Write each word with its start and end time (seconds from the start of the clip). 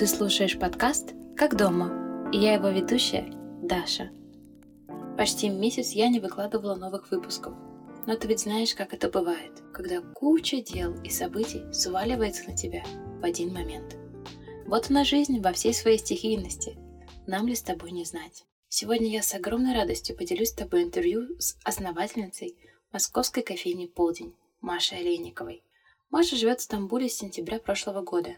Ты 0.00 0.06
слушаешь 0.06 0.58
подкаст 0.58 1.12
«Как 1.36 1.58
дома» 1.58 2.30
и 2.32 2.38
я 2.38 2.54
его 2.54 2.70
ведущая 2.70 3.30
Даша. 3.62 4.10
Почти 5.18 5.50
месяц 5.50 5.90
я 5.90 6.08
не 6.08 6.20
выкладывала 6.20 6.74
новых 6.74 7.10
выпусков. 7.10 7.52
Но 8.06 8.16
ты 8.16 8.26
ведь 8.26 8.40
знаешь, 8.40 8.74
как 8.74 8.94
это 8.94 9.10
бывает, 9.10 9.62
когда 9.74 10.00
куча 10.00 10.62
дел 10.62 10.94
и 11.02 11.10
событий 11.10 11.70
сваливается 11.70 12.48
на 12.48 12.56
тебя 12.56 12.82
в 13.20 13.24
один 13.26 13.52
момент. 13.52 13.98
Вот 14.64 14.88
она 14.88 15.04
жизнь 15.04 15.38
во 15.42 15.52
всей 15.52 15.74
своей 15.74 15.98
стихийности. 15.98 16.78
Нам 17.26 17.46
ли 17.46 17.54
с 17.54 17.60
тобой 17.60 17.90
не 17.90 18.06
знать? 18.06 18.46
Сегодня 18.70 19.10
я 19.10 19.22
с 19.22 19.34
огромной 19.34 19.74
радостью 19.74 20.16
поделюсь 20.16 20.48
с 20.48 20.54
тобой 20.54 20.82
интервью 20.82 21.38
с 21.38 21.58
основательницей 21.62 22.56
московской 22.90 23.42
кофейни 23.42 23.84
«Полдень» 23.84 24.34
Машей 24.62 25.00
Олейниковой. 25.00 25.62
Маша 26.08 26.36
живет 26.36 26.60
в 26.60 26.62
Стамбуле 26.62 27.10
с 27.10 27.18
сентября 27.18 27.58
прошлого 27.58 28.00
года 28.00 28.30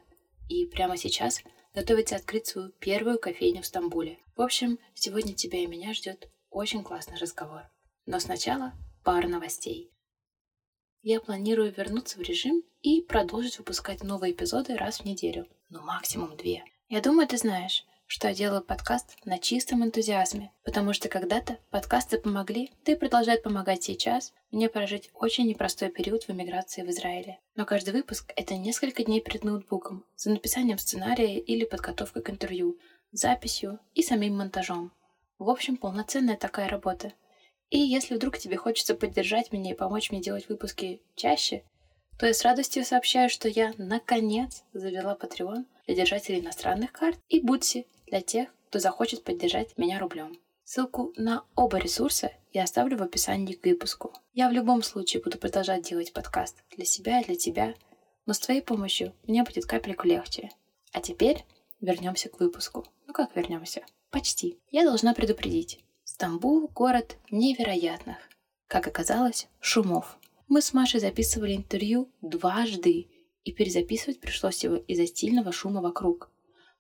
и 0.49 0.67
прямо 0.67 0.97
сейчас 0.97 1.43
готовится 1.75 2.17
открыть 2.17 2.47
свою 2.47 2.71
первую 2.71 3.19
кофейню 3.19 3.63
в 3.63 3.67
Стамбуле. 3.67 4.19
В 4.37 4.43
общем, 4.43 4.79
сегодня 4.95 5.35
тебя 5.35 5.59
и 5.59 5.67
меня 5.67 5.95
ждет 5.95 6.29
очень 6.51 6.85
классный 6.85 7.19
разговор. 7.19 7.63
Но 8.07 8.21
сначала 8.21 8.73
пара 9.05 9.29
новостей. 9.29 9.91
Я 11.03 11.21
планирую 11.21 11.73
вернуться 11.73 12.19
в 12.19 12.23
режим 12.23 12.63
и 12.81 13.01
продолжить 13.01 13.59
выпускать 13.59 14.03
новые 14.03 14.33
эпизоды 14.33 14.77
раз 14.77 15.01
в 15.01 15.05
неделю, 15.05 15.49
ну 15.69 15.81
максимум 15.83 16.37
две. 16.37 16.65
Я 16.89 17.01
думаю, 17.01 17.27
ты 17.27 17.39
знаешь, 17.39 17.85
что 18.13 18.29
я 18.29 18.35
делаю 18.35 18.61
подкаст 18.61 19.17
на 19.25 19.39
чистом 19.39 19.83
энтузиазме, 19.83 20.53
потому 20.65 20.93
что 20.93 21.09
когда-то 21.09 21.57
подкасты 21.71 22.19
помогли, 22.19 22.71
да 22.85 22.93
и 22.93 22.95
продолжают 22.95 23.43
помогать 23.43 23.85
сейчас, 23.85 24.35
мне 24.51 24.69
прожить 24.69 25.09
очень 25.15 25.47
непростой 25.47 25.89
период 25.89 26.25
в 26.25 26.31
эмиграции 26.31 26.83
в 26.83 26.91
Израиле. 26.91 27.39
Но 27.55 27.65
каждый 27.65 27.95
выпуск— 27.95 28.31
это 28.37 28.55
несколько 28.57 29.03
дней 29.03 29.23
перед 29.23 29.45
ноутбуком, 29.45 30.05
за 30.15 30.29
написанием 30.29 30.77
сценария 30.77 31.39
или 31.39 31.65
подготовкой 31.65 32.21
к 32.21 32.29
интервью, 32.29 32.77
записью 33.13 33.79
и 33.95 34.03
самим 34.03 34.37
монтажом. 34.37 34.93
В 35.39 35.49
общем, 35.49 35.79
полноценная 35.79 36.37
такая 36.37 36.69
работа. 36.69 37.15
И 37.71 37.79
если 37.79 38.17
вдруг 38.17 38.37
тебе 38.37 38.59
хочется 38.59 38.95
поддержать 38.95 39.53
меня 39.53 39.71
и 39.71 39.75
помочь 39.75 40.11
мне 40.11 40.21
делать 40.21 40.51
выпуски 40.51 41.01
чаще, 41.17 41.65
то 42.19 42.27
я 42.27 42.35
с 42.35 42.43
радостью 42.43 42.85
сообщаю, 42.85 43.31
что 43.31 43.49
я, 43.49 43.73
наконец, 43.79 44.65
завела 44.75 45.17
Patreon 45.19 45.65
для 45.87 45.97
держателей 45.97 46.41
иностранных 46.41 46.93
карт 46.93 47.19
и 47.31 47.41
Бутси 47.41 47.87
для 48.13 48.21
тех, 48.21 48.51
кто 48.69 48.79
захочет 48.79 49.25
поддержать 49.25 49.79
меня 49.79 49.99
рублем. 49.99 50.39
Ссылку 50.65 51.15
на 51.17 51.45
оба 51.57 51.79
ресурса 51.79 52.31
я 52.53 52.65
оставлю 52.65 52.99
в 52.99 53.03
описании 53.03 53.55
к 53.55 53.65
выпуску. 53.65 54.13
Я 54.35 54.51
в 54.51 54.53
любом 54.53 54.83
случае 54.83 55.23
буду 55.23 55.39
продолжать 55.39 55.89
делать 55.89 56.13
подкаст 56.13 56.63
для 56.77 56.85
себя 56.85 57.21
и 57.21 57.25
для 57.25 57.37
тебя, 57.37 57.75
но 58.27 58.35
с 58.35 58.39
твоей 58.39 58.61
помощью 58.61 59.15
мне 59.27 59.43
будет 59.43 59.65
капельку 59.65 60.07
легче. 60.07 60.51
А 60.93 61.01
теперь 61.01 61.47
вернемся 61.81 62.29
к 62.29 62.39
выпуску. 62.39 62.85
Ну 63.07 63.15
как 63.15 63.35
вернемся? 63.35 63.81
Почти. 64.11 64.59
Я 64.71 64.85
должна 64.85 65.15
предупредить. 65.15 65.81
Стамбул– 66.05 66.69
город 66.75 67.17
невероятных, 67.31 68.19
как 68.67 68.87
оказалось, 68.87 69.49
шумов. 69.59 70.19
Мы 70.49 70.61
с 70.61 70.75
Машей 70.75 71.01
записывали 71.01 71.57
интервью 71.57 72.11
дважды, 72.21 73.09
и 73.45 73.53
перезаписывать 73.53 74.21
пришлось 74.21 74.63
его 74.65 74.77
из-за 74.77 75.07
стильного 75.07 75.51
шума 75.51 75.81
вокруг. 75.81 76.32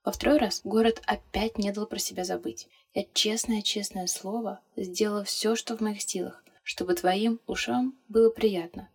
Во 0.04 0.10
второй 0.10 0.38
раз 0.38 0.62
город 0.64 1.00
опять 1.06 1.58
не 1.58 1.70
дал 1.70 1.86
про 1.86 1.98
себя 1.98 2.24
забыть. 2.24 2.68
Я, 2.92 3.04
честное-честное 3.14 4.08
слово, 4.08 4.60
сделала 4.76 5.22
все, 5.24 5.54
что 5.54 5.76
в 5.76 5.80
моих 5.80 6.02
силах, 6.02 6.42
чтобы 6.64 6.94
твоим 6.94 7.40
ушам 7.46 7.96
было 8.08 8.30
приятно. 8.30 8.88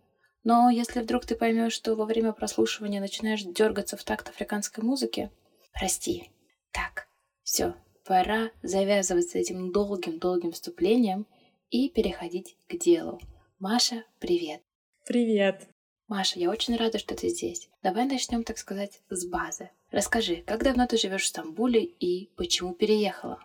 Но 0.44 0.68
если 0.70 1.00
вдруг 1.00 1.24
ты 1.24 1.34
поймешь, 1.34 1.72
что 1.72 1.94
во 1.94 2.04
время 2.04 2.32
прослушивания 2.32 3.00
начинаешь 3.00 3.42
дергаться 3.42 3.96
в 3.96 4.04
такт 4.04 4.28
африканской 4.28 4.84
музыки, 4.84 5.30
прости. 5.72 6.30
Так, 6.72 7.08
все, 7.42 7.74
пора 8.04 8.50
завязывать 8.62 9.30
с 9.30 9.34
этим 9.34 9.72
долгим-долгим 9.72 10.52
вступлением 10.52 11.26
и 11.70 11.88
переходить 11.88 12.56
к 12.68 12.76
делу. 12.76 13.18
Маша, 13.58 14.04
привет. 14.18 14.62
Привет. 15.06 15.68
Маша, 16.06 16.38
я 16.38 16.50
очень 16.50 16.76
рада, 16.76 16.98
что 16.98 17.14
ты 17.14 17.28
здесь. 17.30 17.68
Давай 17.82 18.04
начнем, 18.04 18.44
так 18.44 18.58
сказать, 18.58 19.00
с 19.08 19.26
базы. 19.26 19.70
Расскажи, 19.90 20.42
как 20.46 20.62
давно 20.62 20.86
ты 20.86 20.96
живешь 20.96 21.22
в 21.22 21.26
Стамбуле 21.26 21.82
и 21.82 22.30
почему 22.36 22.74
переехала? 22.74 23.38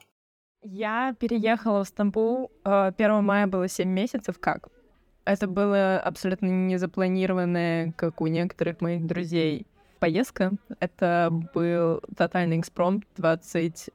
Я 0.62 1.16
переехала 1.20 1.84
в 1.84 1.88
Стамбул 1.88 2.52
1 2.64 2.94
э, 2.98 3.22
мая 3.22 3.48
было 3.48 3.68
7 3.68 3.88
месяцев 3.88 4.40
как. 4.40 4.70
Это 5.26 5.48
было 5.48 6.00
абсолютно 6.00 6.48
незапланированное, 6.48 7.94
как 7.94 8.20
у 8.20 8.28
некоторых 8.28 8.82
моих 8.82 9.06
друзей, 9.06 9.66
поездка. 10.00 10.52
Это 10.80 11.30
был 11.54 12.02
тотальный 12.18 12.60
экспромт. 12.60 13.06
27 13.16 13.92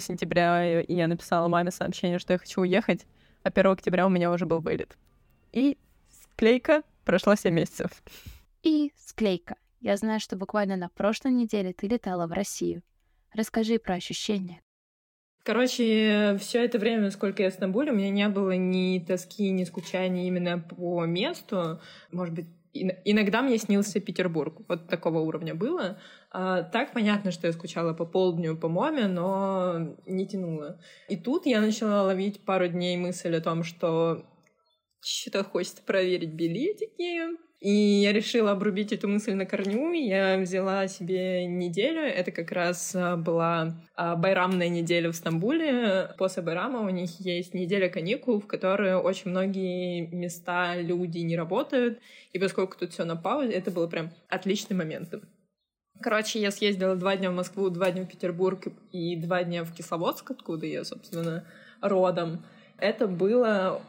сентября 0.00 0.80
я 0.80 1.08
написала 1.08 1.48
маме 1.48 1.70
сообщение, 1.70 2.18
что 2.18 2.34
я 2.34 2.38
хочу 2.38 2.60
уехать, 2.60 3.06
а 3.42 3.48
1 3.48 3.66
октября 3.72 4.06
у 4.06 4.10
меня 4.10 4.30
уже 4.30 4.44
был 4.44 4.60
вылет. 4.60 4.96
И 5.52 5.78
склейка 6.10 6.82
Прошло 7.08 7.34
7 7.36 7.54
месяцев. 7.54 7.90
И 8.62 8.92
склейка. 8.98 9.56
Я 9.80 9.96
знаю, 9.96 10.20
что 10.20 10.36
буквально 10.36 10.76
на 10.76 10.88
прошлой 10.88 11.32
неделе 11.32 11.72
ты 11.72 11.86
летала 11.86 12.26
в 12.26 12.32
Россию. 12.32 12.82
Расскажи 13.32 13.78
про 13.78 13.94
ощущения. 13.94 14.60
Короче, 15.44 16.36
все 16.40 16.64
это 16.64 16.78
время, 16.78 17.10
сколько 17.10 17.42
я 17.42 17.50
в 17.50 17.54
Стамбуле, 17.54 17.92
у 17.92 17.94
меня 17.94 18.10
не 18.10 18.28
было 18.28 18.56
ни 18.56 18.98
тоски, 18.98 19.50
ни 19.50 19.64
скучания 19.64 20.26
именно 20.26 20.58
по 20.58 21.04
месту. 21.06 21.80
Может 22.12 22.34
быть, 22.34 22.46
иногда 22.74 23.40
мне 23.40 23.56
снился 23.56 24.00
Петербург. 24.00 24.60
Вот 24.68 24.88
такого 24.88 25.20
уровня 25.20 25.54
было. 25.54 25.98
А, 26.30 26.62
так 26.62 26.92
понятно, 26.92 27.30
что 27.30 27.46
я 27.46 27.52
скучала 27.52 27.94
по 27.94 28.04
полдню 28.04 28.56
по 28.56 28.68
Моме, 28.68 29.06
но 29.06 29.96
не 30.06 30.26
тянула. 30.26 30.78
И 31.08 31.16
тут 31.16 31.46
я 31.46 31.60
начала 31.60 32.02
ловить 32.02 32.44
пару 32.44 32.68
дней 32.68 32.96
мысль 32.96 33.34
о 33.34 33.40
том, 33.40 33.62
что 33.62 34.26
что-то 35.00 35.44
хочется 35.44 35.82
проверить 35.82 36.30
билетики. 36.30 37.36
И 37.60 37.70
я 37.72 38.12
решила 38.12 38.52
обрубить 38.52 38.92
эту 38.92 39.08
мысль 39.08 39.34
на 39.34 39.44
корню. 39.44 39.92
Я 39.92 40.38
взяла 40.38 40.86
себе 40.86 41.44
неделю. 41.44 42.02
Это 42.02 42.30
как 42.30 42.52
раз 42.52 42.94
а, 42.94 43.16
была 43.16 43.74
а, 43.96 44.14
байрамная 44.14 44.68
неделя 44.68 45.10
в 45.10 45.16
Стамбуле. 45.16 46.14
После 46.18 46.42
байрама 46.44 46.82
у 46.82 46.88
них 46.88 47.18
есть 47.18 47.54
неделя 47.54 47.88
каникул, 47.88 48.40
в 48.40 48.46
которой 48.46 48.94
очень 48.94 49.32
многие 49.32 50.06
места, 50.06 50.76
люди 50.76 51.18
не 51.18 51.36
работают. 51.36 51.98
И 52.32 52.38
поскольку 52.38 52.78
тут 52.78 52.92
все 52.92 53.04
на 53.04 53.16
паузе, 53.16 53.54
это 53.54 53.72
было 53.72 53.88
прям 53.88 54.12
отличный 54.28 54.76
момент. 54.76 55.12
Короче, 56.00 56.38
я 56.40 56.52
съездила 56.52 56.94
два 56.94 57.16
дня 57.16 57.32
в 57.32 57.34
Москву, 57.34 57.70
два 57.70 57.90
дня 57.90 58.04
в 58.04 58.08
Петербург 58.08 58.68
и 58.92 59.16
два 59.16 59.42
дня 59.42 59.64
в 59.64 59.74
Кисловодск, 59.74 60.30
откуда 60.30 60.64
я, 60.64 60.84
собственно, 60.84 61.44
родом. 61.80 62.44
Это 62.78 63.08
было 63.08 63.82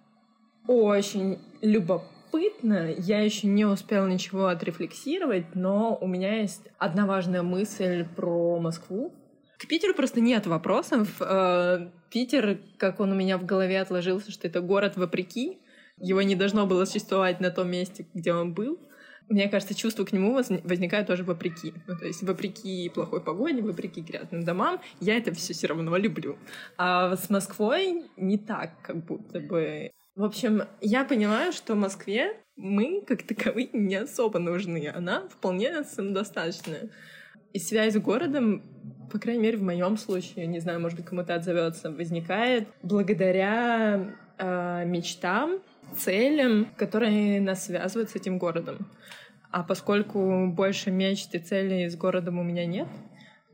очень 0.67 1.39
любопытно. 1.61 2.93
Я 2.97 3.21
еще 3.21 3.47
не 3.47 3.65
успела 3.65 4.07
ничего 4.07 4.47
отрефлексировать, 4.47 5.55
но 5.55 5.97
у 5.99 6.07
меня 6.07 6.41
есть 6.41 6.67
одна 6.77 7.05
важная 7.05 7.43
мысль 7.43 8.05
про 8.15 8.59
Москву. 8.59 9.13
К 9.57 9.67
Питеру 9.67 9.93
просто 9.93 10.21
нет 10.21 10.47
вопросов. 10.47 11.17
Э, 11.19 11.89
Питер, 12.09 12.59
как 12.77 12.99
он 12.99 13.11
у 13.11 13.15
меня 13.15 13.37
в 13.37 13.45
голове 13.45 13.81
отложился, 13.81 14.31
что 14.31 14.47
это 14.47 14.61
город 14.61 14.95
вопреки. 14.95 15.59
Его 15.97 16.21
не 16.21 16.35
должно 16.35 16.65
было 16.65 16.85
существовать 16.85 17.41
на 17.41 17.51
том 17.51 17.69
месте, 17.69 18.07
где 18.13 18.33
он 18.33 18.53
был. 18.53 18.79
Мне 19.29 19.47
кажется, 19.47 19.75
чувство 19.75 20.05
к 20.05 20.11
нему 20.11 20.33
возникает 20.33 21.05
тоже 21.05 21.23
вопреки. 21.23 21.73
Ну, 21.87 21.95
то 21.95 22.05
есть 22.05 22.23
вопреки 22.23 22.89
плохой 22.89 23.21
погоде, 23.21 23.61
вопреки 23.61 24.01
грязным 24.01 24.43
домам, 24.43 24.81
я 24.99 25.17
это 25.17 25.31
все 25.33 25.53
все 25.53 25.67
равно 25.67 25.95
люблю. 25.97 26.37
А 26.77 27.15
с 27.15 27.29
Москвой 27.29 28.05
не 28.17 28.39
так, 28.39 28.81
как 28.81 29.05
будто 29.05 29.39
бы. 29.39 29.91
В 30.19 30.23
общем, 30.25 30.63
я 30.81 31.05
понимаю, 31.05 31.53
что 31.53 31.75
в 31.75 31.77
Москве 31.77 32.33
мы, 32.57 33.01
как 33.07 33.23
таковые, 33.23 33.69
не 33.71 33.95
особо 33.95 34.37
нужны. 34.37 34.91
Она 34.93 35.29
вполне 35.29 35.85
самодостаточная. 35.85 36.89
И 37.53 37.59
связь 37.59 37.93
с 37.93 37.97
городом, 37.99 38.61
по 39.09 39.17
крайней 39.17 39.43
мере, 39.43 39.57
в 39.57 39.63
моем 39.63 39.95
случае, 39.95 40.47
не 40.47 40.59
знаю, 40.59 40.81
может 40.81 40.97
быть, 40.97 41.07
кому-то 41.07 41.35
отзовется, 41.35 41.89
возникает 41.89 42.67
благодаря 42.83 44.13
э, 44.37 44.83
мечтам, 44.85 45.61
целям, 45.95 46.67
которые 46.75 47.39
нас 47.39 47.67
связывают 47.67 48.09
с 48.09 48.15
этим 48.17 48.39
городом. 48.39 48.91
А 49.51 49.63
поскольку 49.63 50.47
больше 50.47 50.91
мечт 50.91 51.33
и 51.33 51.39
целей 51.39 51.87
с 51.87 51.95
городом 51.95 52.39
у 52.39 52.43
меня 52.43 52.65
нет, 52.65 52.89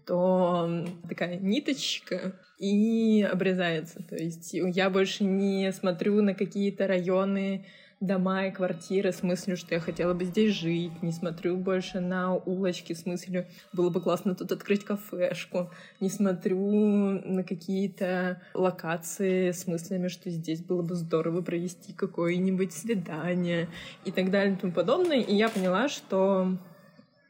то 0.06 0.86
такая 1.08 1.38
ниточка 1.38 2.34
и 2.60 3.28
обрезается. 3.30 4.04
То 4.04 4.16
есть 4.16 4.54
я 4.54 4.90
больше 4.90 5.24
не 5.24 5.72
смотрю 5.72 6.22
на 6.22 6.34
какие-то 6.34 6.88
районы, 6.88 7.66
дома 8.02 8.48
и 8.48 8.52
квартиры 8.52 9.12
с 9.12 9.24
мыслью, 9.24 9.58
что 9.58 9.74
я 9.74 9.80
хотела 9.80 10.14
бы 10.14 10.26
здесь 10.26 10.54
жить, 10.54 11.02
не 11.02 11.12
смотрю 11.12 11.58
больше 11.58 12.00
на 12.00 12.34
улочки 12.36 12.94
с 12.94 13.06
мыслью, 13.06 13.46
было 13.74 13.90
бы 13.90 14.02
классно 14.02 14.36
тут 14.36 14.52
открыть 14.52 14.84
кафешку, 14.84 15.72
не 16.00 16.10
смотрю 16.10 16.60
на 16.60 17.44
какие-то 17.44 18.42
локации 18.54 19.52
с 19.52 19.66
мыслями, 19.66 20.10
что 20.10 20.30
здесь 20.30 20.62
было 20.62 20.82
бы 20.82 20.96
здорово 20.96 21.42
провести 21.42 21.94
какое-нибудь 21.94 22.74
свидание 22.74 23.70
и 24.04 24.12
так 24.12 24.30
далее 24.30 24.56
и 24.56 24.58
тому 24.58 24.74
подобное. 24.74 25.22
И 25.22 25.34
я 25.34 25.50
поняла, 25.50 25.88
что 25.88 26.58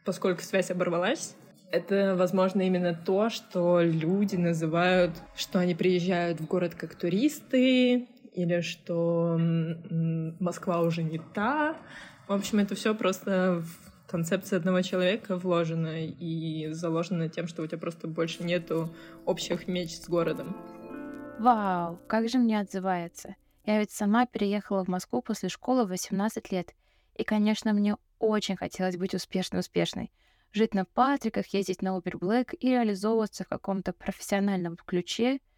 поскольку 0.03 0.41
связь 0.41 0.71
оборвалась, 0.71 1.35
Это, 1.71 2.15
возможно, 2.15 2.61
именно 2.61 2.93
то, 2.93 3.29
что 3.29 3.81
люди 3.81 4.35
называют, 4.35 5.11
что 5.35 5.59
они 5.59 5.75
приезжают 5.75 6.39
в 6.39 6.47
город 6.47 6.75
как 6.75 6.95
туристы, 6.95 8.07
или 8.33 8.61
что 8.61 9.37
Москва 10.39 10.81
уже 10.81 11.03
не 11.03 11.19
та. 11.33 11.77
В 12.27 12.33
общем, 12.33 12.59
это 12.59 12.75
все 12.75 12.93
просто 12.93 13.61
в 13.61 14.11
концепции 14.11 14.55
одного 14.55 14.81
человека 14.81 15.37
вложено 15.37 16.05
и 16.05 16.69
заложено 16.71 17.29
тем, 17.29 17.47
что 17.47 17.63
у 17.63 17.67
тебя 17.67 17.77
просто 17.77 18.07
больше 18.07 18.43
нету 18.43 18.93
общих 19.25 19.67
меч 19.67 19.97
с 19.97 20.07
городом. 20.07 20.55
Вау, 21.39 21.99
как 22.07 22.29
же 22.29 22.37
мне 22.37 22.59
отзывается. 22.59 23.35
Я 23.65 23.79
ведь 23.79 23.91
сама 23.91 24.25
переехала 24.25 24.85
в 24.85 24.87
Москву 24.87 25.21
после 25.21 25.49
школы 25.49 25.85
в 25.85 25.89
18 25.89 26.51
лет. 26.51 26.73
И, 27.15 27.23
конечно, 27.23 27.73
мне 27.73 27.97
очень 28.19 28.55
хотелось 28.55 28.97
быть 28.97 29.15
успешной-успешной. 29.15 30.11
Жить 30.55 30.73
на 30.73 30.85
Патриках, 30.85 31.45
ездить 31.47 31.83
на 31.83 31.97
Uber 31.97 32.17
Black 32.17 32.55
и 32.55 32.69
реализовываться 32.69 33.43
в 33.43 33.47
каком-то 33.47 33.93
профессиональном 33.93 34.77
ключе— 34.77 35.39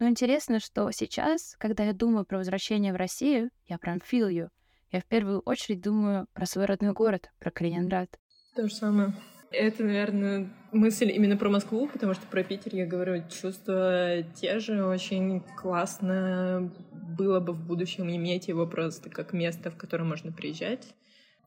но 0.00 0.08
интересно, 0.08 0.58
что 0.60 0.90
сейчас, 0.90 1.56
когда 1.58 1.84
я 1.84 1.92
думаю 1.92 2.24
про 2.24 2.38
возвращение 2.38 2.92
в 2.92 2.96
Россию, 2.96 3.50
я 3.66 3.78
прям 3.78 3.98
you. 4.12 4.48
Я 4.90 5.00
в 5.00 5.04
первую 5.04 5.40
очередь 5.40 5.80
думаю 5.80 6.26
про 6.34 6.46
свой 6.46 6.66
родной 6.66 6.92
город, 6.92 7.30
про 7.38 7.50
Калининград. 7.50 8.18
То 8.54 8.68
же 8.68 8.74
самое. 8.74 9.14
Это, 9.50 9.84
наверное, 9.84 10.52
мысль 10.72 11.10
именно 11.12 11.36
про 11.36 11.48
Москву, 11.48 11.88
потому 11.88 12.14
что 12.14 12.26
про 12.26 12.42
Питер 12.42 12.74
я 12.74 12.86
говорю, 12.86 13.22
чувства 13.28 14.22
те 14.34 14.58
же. 14.58 14.84
Очень 14.84 15.40
классно 15.56 16.72
было 16.92 17.38
бы 17.38 17.52
в 17.52 17.64
будущем 17.64 18.10
иметь 18.10 18.48
его 18.48 18.66
просто 18.66 19.10
как 19.10 19.32
место, 19.32 19.70
в 19.70 19.76
которое 19.76 20.04
можно 20.04 20.32
приезжать. 20.32 20.92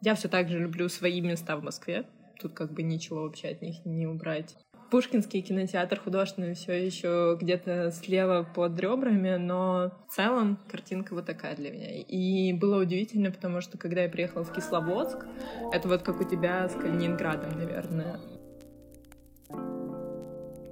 Я 0.01 0.15
все 0.15 0.29
так 0.29 0.47
же 0.47 0.57
люблю 0.57 0.87
свои 0.87 1.19
места 1.19 1.57
в 1.57 1.63
Москве. 1.63 2.05
Тут 2.39 2.53
как 2.53 2.71
бы 2.73 2.83
ничего 2.83 3.23
вообще 3.23 3.49
от 3.49 3.61
них 3.61 3.85
не 3.85 4.07
убрать. 4.07 4.55
Пушкинский 4.89 5.41
кинотеатр 5.41 5.99
художественный 5.99 6.53
все 6.53 6.73
еще 6.85 7.37
где-то 7.39 7.91
слева 7.91 8.47
под 8.55 8.79
ребрами, 8.79 9.35
но 9.35 9.91
в 10.07 10.13
целом 10.13 10.59
картинка 10.69 11.13
вот 11.13 11.25
такая 11.25 11.57
для 11.57 11.71
меня. 11.71 12.01
И 12.03 12.53
было 12.53 12.81
удивительно, 12.81 13.31
потому 13.31 13.59
что 13.59 13.77
когда 13.77 14.03
я 14.03 14.09
приехала 14.09 14.45
в 14.45 14.53
Кисловодск, 14.53 15.25
это 15.73 15.89
вот 15.89 16.03
как 16.03 16.21
у 16.21 16.23
тебя 16.23 16.69
с 16.69 16.73
Калининградом, 16.73 17.57
наверное. 17.57 18.17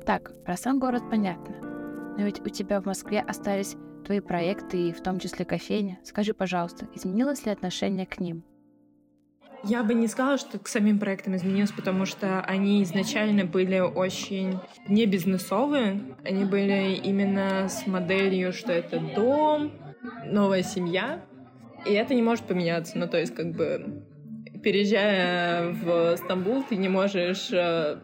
Так, 0.06 0.32
про 0.46 0.56
сам 0.56 0.80
город 0.80 1.04
понятно. 1.10 1.56
Но 2.18 2.24
ведь 2.24 2.40
у 2.40 2.48
тебя 2.48 2.80
в 2.80 2.86
Москве 2.86 3.20
остались 3.20 3.76
твои 4.06 4.22
проекты 4.22 4.90
и 4.90 4.94
в 4.94 5.02
том 5.02 5.20
числе 5.20 5.44
кофейня. 5.44 6.00
Скажи, 6.04 6.34
пожалуйста, 6.34 6.88
изменилось 6.94 7.46
ли 7.46 7.52
отношение 7.52 8.06
к 8.06 8.20
ним? 8.22 8.46
Я 9.64 9.84
бы 9.84 9.94
не 9.94 10.08
сказала, 10.08 10.38
что 10.38 10.60
к 10.60 10.68
самим 10.68 11.00
проектам 11.00 11.36
изменилось, 11.36 11.72
потому 11.72 12.06
что 12.06 12.42
они 12.42 12.84
изначально 12.84 13.46
были 13.46 13.80
очень 13.80 14.60
не 14.88 15.06
бизнесовые. 15.06 16.02
Они 16.24 16.46
были 16.46 16.96
именно 17.04 17.68
с 17.68 17.88
моделью, 17.88 18.54
что 18.54 18.72
это 18.72 19.00
дом, 19.00 19.72
новая 20.26 20.64
семья. 20.64 21.22
И 21.86 21.94
это 21.94 22.14
не 22.14 22.22
может 22.22 22.46
поменяться. 22.46 22.98
Ну, 22.98 23.08
то 23.08 23.20
есть, 23.20 23.36
как 23.36 23.52
бы, 23.52 24.04
переезжая 24.64 25.72
в 25.72 26.18
Стамбул, 26.18 26.64
ты 26.64 26.76
не 26.76 26.90
можешь 26.90 27.50
э, 27.52 28.00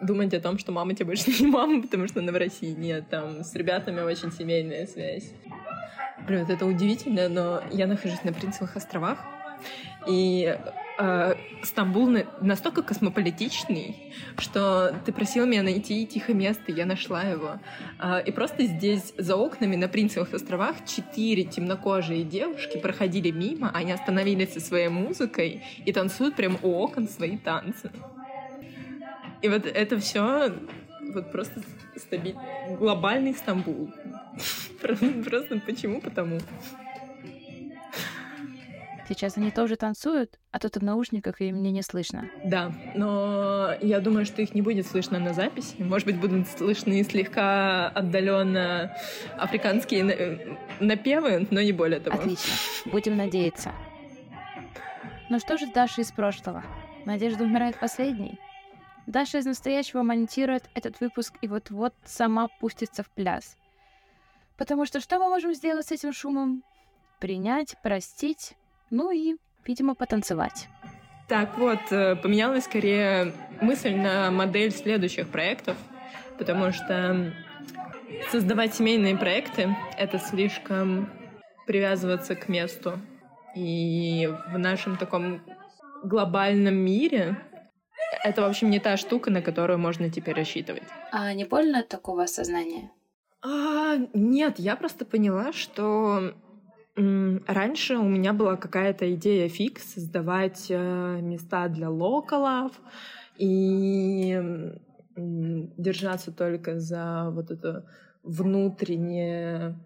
думать 0.00 0.34
о 0.34 0.40
том, 0.40 0.58
что 0.58 0.72
мама 0.72 0.94
тебе 0.94 1.06
больше 1.06 1.30
не 1.40 1.46
мама, 1.46 1.82
потому 1.82 2.06
что 2.06 2.20
она 2.20 2.32
в 2.32 2.36
России. 2.36 2.74
Нет, 2.76 3.08
там 3.08 3.42
с 3.42 3.54
ребятами 3.54 4.00
очень 4.00 4.32
семейная 4.32 4.86
связь. 4.86 5.32
Блин, 6.26 6.46
это 6.48 6.66
удивительно, 6.66 7.28
но 7.28 7.62
я 7.70 7.86
нахожусь 7.86 8.22
на 8.24 8.32
Принцевых 8.32 8.76
островах, 8.76 9.18
и 10.06 10.58
э, 10.98 11.34
Стамбул 11.62 12.08
настолько 12.40 12.82
космополитичный, 12.82 13.96
что 14.38 14.94
ты 15.04 15.12
просил 15.12 15.46
меня 15.46 15.62
найти 15.62 16.06
тихое 16.06 16.36
место, 16.36 16.72
я 16.72 16.86
нашла 16.86 17.22
его. 17.22 17.58
Э, 17.98 18.22
и 18.24 18.30
просто 18.30 18.64
здесь 18.64 19.12
за 19.18 19.36
окнами 19.36 19.76
на 19.76 19.88
Принцевых 19.88 20.32
островах 20.34 20.76
четыре 20.86 21.44
темнокожие 21.44 22.24
девушки 22.24 22.78
проходили 22.78 23.30
мимо, 23.30 23.70
они 23.74 23.92
остановились 23.92 24.52
со 24.52 24.60
своей 24.60 24.88
музыкой 24.88 25.62
и 25.84 25.92
танцуют 25.92 26.36
прямо 26.36 26.58
у 26.62 26.72
окон 26.72 27.08
свои 27.08 27.36
танцы. 27.36 27.90
И 29.42 29.48
вот 29.48 29.66
это 29.66 29.98
все 29.98 30.52
вот 31.12 31.30
просто 31.32 31.60
стабиль... 31.96 32.36
глобальный 32.78 33.34
Стамбул. 33.34 33.90
Просто 35.24 35.60
почему? 35.64 36.00
Потому. 36.00 36.38
Сейчас 39.08 39.36
они 39.36 39.52
тоже 39.52 39.76
танцуют, 39.76 40.40
а 40.50 40.58
тут 40.58 40.76
в 40.76 40.82
наушниках, 40.82 41.40
и 41.40 41.52
мне 41.52 41.70
не 41.70 41.82
слышно. 41.82 42.28
Да, 42.44 42.72
но 42.96 43.72
я 43.80 44.00
думаю, 44.00 44.26
что 44.26 44.42
их 44.42 44.52
не 44.52 44.62
будет 44.62 44.86
слышно 44.86 45.20
на 45.20 45.32
записи. 45.32 45.76
Может 45.78 46.06
быть, 46.06 46.20
будут 46.20 46.48
слышны 46.48 47.04
слегка 47.04 47.88
отдаленно 47.88 48.96
африканские 49.38 50.58
напевы, 50.80 51.46
но 51.50 51.60
не 51.60 51.72
более 51.72 52.00
того. 52.00 52.18
Отлично. 52.18 52.52
Будем 52.86 53.16
надеяться. 53.16 53.72
Ну 55.28 55.38
что 55.38 55.56
же 55.56 55.66
Даша 55.72 56.00
из 56.00 56.10
прошлого? 56.10 56.64
Надежда 57.04 57.44
умирает 57.44 57.78
последней. 57.78 58.40
Даша 59.06 59.38
из 59.38 59.46
настоящего 59.46 60.02
монтирует 60.02 60.64
этот 60.74 60.98
выпуск 60.98 61.34
и 61.40 61.46
вот-вот 61.46 61.94
сама 62.04 62.48
пустится 62.60 63.04
в 63.04 63.10
пляс. 63.10 63.56
Потому 64.56 64.84
что 64.84 64.98
что 64.98 65.20
мы 65.20 65.28
можем 65.28 65.54
сделать 65.54 65.86
с 65.86 65.92
этим 65.92 66.12
шумом? 66.12 66.64
Принять, 67.20 67.76
простить 67.82 68.56
ну 68.90 69.10
и, 69.10 69.36
видимо, 69.64 69.94
потанцевать. 69.94 70.68
Так 71.28 71.58
вот, 71.58 71.80
э, 71.90 72.16
поменялась 72.16 72.64
скорее 72.64 73.32
мысль 73.60 73.94
на 73.94 74.30
модель 74.30 74.70
следующих 74.70 75.28
проектов, 75.28 75.76
потому 76.38 76.72
что 76.72 77.32
создавать 78.30 78.74
семейные 78.74 79.16
проекты— 79.16 79.76
это 79.98 80.18
слишком 80.18 81.10
привязываться 81.66 82.36
к 82.36 82.48
месту. 82.48 82.98
И 83.56 84.30
в 84.52 84.58
нашем 84.58 84.96
таком 84.96 85.42
глобальном 86.04 86.74
мире 86.74 87.36
это, 88.22 88.42
в 88.42 88.44
общем, 88.44 88.70
не 88.70 88.78
та 88.78 88.96
штука, 88.96 89.30
на 89.30 89.42
которую 89.42 89.78
можно 89.78 90.10
теперь 90.10 90.36
рассчитывать. 90.36 90.84
А 91.10 91.32
не 91.32 91.44
больно 91.44 91.80
от 91.80 91.88
такого 91.88 92.24
осознания? 92.24 92.90
А, 93.42 93.96
нет, 94.14 94.58
я 94.58 94.76
просто 94.76 95.04
поняла, 95.04 95.52
что 95.52 96.34
Раньше 96.96 97.98
у 97.98 98.08
меня 98.08 98.32
была 98.32 98.56
какая-то 98.56 99.12
идея 99.14 99.50
фикс 99.50 99.94
создавать 99.94 100.66
э, 100.70 101.20
места 101.20 101.68
для 101.68 101.90
локалов 101.90 102.72
и 103.36 104.72
держаться 105.14 106.32
только 106.32 106.78
за 106.80 107.28
вот 107.32 107.50
это 107.50 107.86
внутреннее 108.22 109.78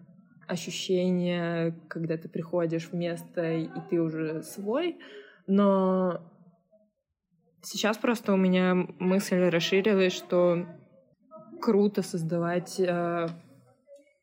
ощущение, 0.47 1.75
когда 1.88 2.17
ты 2.17 2.29
приходишь 2.29 2.90
в 2.90 2.95
место 2.95 3.55
и 3.55 3.69
ты 3.90 4.00
уже 4.00 4.45
свой. 4.45 4.97
Но 5.49 6.21
сейчас 7.61 7.99
просто 7.99 8.33
у 8.33 8.37
меня 8.37 8.87
мысль 9.00 9.49
расширилась, 9.49 10.12
что 10.12 10.64
круто 11.61 12.02
создавать 12.02 12.79
э, 12.79 13.26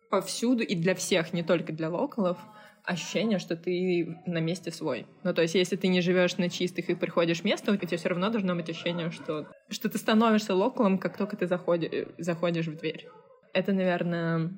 повсюду 0.10 0.63
и 0.63 0.74
для 0.74 0.96
всех, 0.96 1.34
не 1.34 1.44
только 1.44 1.74
для 1.74 1.89
локалов— 1.89 2.38
ощущение, 2.88 3.38
что 3.38 3.58
ты 3.58 4.17
на 4.25 4.39
месте 4.39 4.72
свой. 4.72 5.06
Ну, 5.24 5.34
то 5.34 5.41
есть, 5.41 5.56
если 5.56 5.75
ты 5.75 5.89
не 5.89 6.01
живешь 6.01 6.38
на 6.38 6.50
чистых 6.50 6.89
и 6.89 6.96
приходишь 6.96 7.41
в 7.41 7.44
место, 7.44 7.74
у 7.74 7.75
тебя 7.75 7.98
все 7.98 8.10
равно 8.10 8.29
должно 8.29 8.56
быть 8.56 8.70
ощущение, 8.70 9.12
что, 9.12 9.48
что 9.70 9.89
ты 9.89 9.98
становишься 9.98 10.56
локалом, 10.56 10.98
как 10.98 11.17
только 11.17 11.36
ты 11.36 11.48
заходи, 11.48 12.08
заходишь 12.17 12.67
в 12.67 12.77
дверь. 12.77 13.08
Это, 13.53 13.74
наверное, 13.74 14.51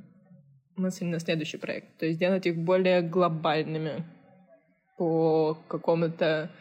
мысль 0.75 1.05
на 1.05 1.19
следующий 1.19 1.57
проект. 1.57 1.97
То 1.97 2.05
есть, 2.05 2.17
сделать 2.17 2.45
их 2.45 2.55
более 2.57 3.01
глобальными 3.01 4.05
по 4.97 5.57
какому-то 5.67 6.51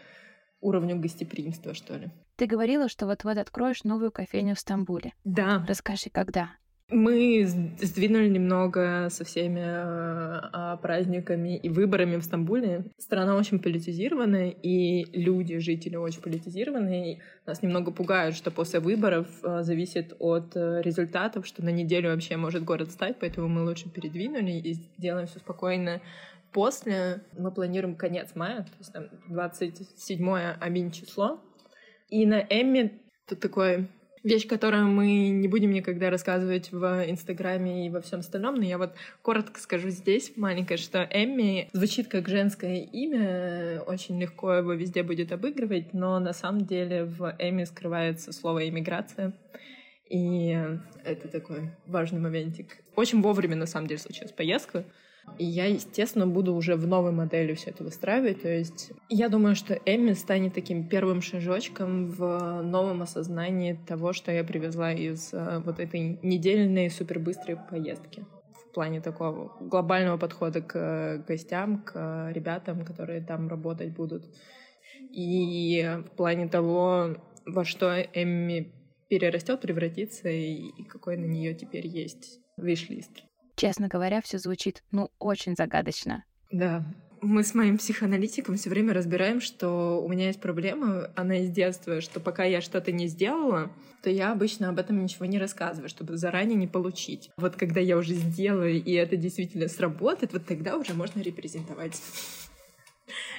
уровню 0.62 0.98
гостеприимства, 0.98 1.74
что 1.74 1.96
ли. 1.96 2.08
Ты 2.36 2.46
говорила, 2.46 2.88
что 2.88 3.06
вот-вот 3.06 3.36
откроешь 3.36 3.84
новую 3.84 4.10
кофейню 4.10 4.54
в 4.54 4.60
Стамбуле. 4.60 5.12
Да. 5.24 5.66
Расскажи, 5.68 6.08
когда? 6.10 6.52
Мы 6.90 7.44
сдвинули 7.44 8.28
немного 8.28 9.08
со 9.10 9.22
всеми 9.22 9.60
э, 9.60 10.78
праздниками 10.78 11.58
и 11.58 11.68
выборами 11.68 12.16
в 12.16 12.24
Стамбуле. 12.24 12.86
Страна 12.96 13.36
очень 13.36 13.58
политизированная, 13.58 14.48
и 14.48 15.04
люди, 15.12 15.58
жители 15.58 15.96
очень 15.96 16.22
политизированные. 16.22 17.20
Нас 17.44 17.60
немного 17.60 17.90
пугают, 17.90 18.34
что 18.36 18.50
после 18.50 18.80
выборов 18.80 19.26
э, 19.42 19.62
зависит 19.64 20.14
от 20.18 20.56
э, 20.56 20.80
результатов, 20.80 21.46
что 21.46 21.62
на 21.62 21.68
неделю 21.68 22.08
вообще 22.08 22.38
может 22.38 22.64
город 22.64 22.90
стать, 22.90 23.16
поэтому 23.20 23.48
мы 23.48 23.64
лучше 23.64 23.90
передвинули 23.90 24.52
и 24.52 24.72
сделаем 24.72 25.26
все 25.26 25.40
спокойно. 25.40 26.00
После 26.54 27.22
мы 27.36 27.52
планируем 27.52 27.96
конец 27.96 28.30
мая, 28.34 28.62
то 28.62 28.78
есть 28.78 28.94
там 28.94 29.08
27 29.28 30.26
аминь 30.58 30.90
число. 30.90 31.38
И 32.08 32.24
на 32.24 32.40
Эмми 32.40 33.02
тут 33.28 33.40
такой 33.40 33.88
Вещь, 34.24 34.46
которую 34.46 34.86
мы 34.86 35.28
не 35.28 35.48
будем 35.48 35.70
никогда 35.70 36.10
рассказывать 36.10 36.72
в 36.72 37.04
Инстаграме 37.08 37.86
и 37.86 37.90
во 37.90 38.00
всем 38.00 38.20
остальном, 38.20 38.56
но 38.56 38.64
я 38.64 38.78
вот 38.78 38.94
коротко 39.22 39.60
скажу 39.60 39.90
здесь, 39.90 40.32
маленькое, 40.36 40.78
что 40.78 41.08
Эмми 41.10 41.68
звучит 41.72 42.08
как 42.08 42.28
женское 42.28 42.78
имя, 42.78 43.82
очень 43.86 44.20
легко 44.20 44.54
его 44.54 44.72
везде 44.72 45.02
будет 45.02 45.32
обыгрывать, 45.32 45.94
но 45.94 46.18
на 46.18 46.32
самом 46.32 46.66
деле 46.66 47.04
в 47.04 47.34
Эмми 47.38 47.64
скрывается 47.64 48.32
слово 48.32 48.68
«иммиграция». 48.68 49.32
И 50.08 50.58
это 51.04 51.28
такой 51.28 51.70
важный 51.86 52.18
моментик. 52.18 52.78
Очень 52.96 53.20
вовремя, 53.20 53.56
на 53.56 53.66
самом 53.66 53.86
деле, 53.88 54.00
случилась 54.00 54.32
поездка. 54.32 54.84
И 55.38 55.44
я, 55.44 55.66
естественно, 55.66 56.26
буду 56.26 56.54
уже 56.54 56.76
в 56.76 56.86
новой 56.86 57.12
модели 57.12 57.54
все 57.54 57.70
это 57.70 57.84
выстраивать. 57.84 58.42
То 58.42 58.48
есть 58.48 58.92
я 59.08 59.28
думаю, 59.28 59.54
что 59.54 59.74
Эмми 59.74 60.12
станет 60.12 60.54
таким 60.54 60.88
первым 60.88 61.22
шажочком 61.22 62.06
в 62.06 62.62
новом 62.62 63.02
осознании 63.02 63.78
того, 63.86 64.12
что 64.12 64.32
я 64.32 64.44
привезла 64.44 64.92
из 64.92 65.32
э, 65.32 65.62
вот 65.64 65.80
этой 65.80 66.18
недельной 66.22 66.90
супербыстрой 66.90 67.56
поездки. 67.70 68.24
В 68.52 68.72
плане 68.72 69.00
такого 69.00 69.52
глобального 69.60 70.18
подхода 70.18 70.60
к 70.60 71.24
гостям, 71.26 71.82
к 71.82 72.30
ребятам, 72.32 72.84
которые 72.84 73.20
там 73.20 73.48
работать 73.48 73.94
будут. 73.94 74.24
И 75.10 75.98
в 76.06 76.16
плане 76.16 76.48
того, 76.48 77.16
во 77.46 77.64
что 77.64 77.94
Эмми 78.00 78.72
перерастет, 79.08 79.60
превратится, 79.60 80.28
и 80.28 80.82
какой 80.84 81.16
на 81.16 81.24
нее 81.24 81.54
теперь 81.54 81.86
есть 81.86 82.40
виш-лист. 82.56 83.27
Честно 83.58 83.88
говоря, 83.88 84.22
все 84.22 84.38
звучит, 84.38 84.84
ну, 84.92 85.10
очень 85.18 85.56
загадочно. 85.56 86.24
Да. 86.52 86.84
Мы 87.20 87.42
с 87.42 87.54
моим 87.54 87.78
психоаналитиком 87.78 88.54
все 88.54 88.70
время 88.70 88.94
разбираем, 88.94 89.40
что 89.40 90.00
у 90.00 90.08
меня 90.08 90.28
есть 90.28 90.40
проблема, 90.40 91.10
она 91.16 91.38
из 91.38 91.50
детства, 91.50 92.00
что 92.00 92.20
пока 92.20 92.44
я 92.44 92.60
что-то 92.60 92.92
не 92.92 93.08
сделала, 93.08 93.72
то 94.04 94.10
я 94.10 94.30
обычно 94.30 94.68
об 94.68 94.78
этом 94.78 95.02
ничего 95.02 95.26
не 95.26 95.40
рассказываю, 95.40 95.88
чтобы 95.88 96.16
заранее 96.16 96.54
не 96.54 96.68
получить. 96.68 97.30
Вот 97.36 97.56
когда 97.56 97.80
я 97.80 97.96
уже 97.96 98.14
сделаю, 98.14 98.80
и 98.80 98.92
это 98.92 99.16
действительно 99.16 99.66
сработает, 99.66 100.32
вот 100.32 100.46
тогда 100.46 100.76
уже 100.76 100.94
можно 100.94 101.20
репрезентовать. 101.20 102.00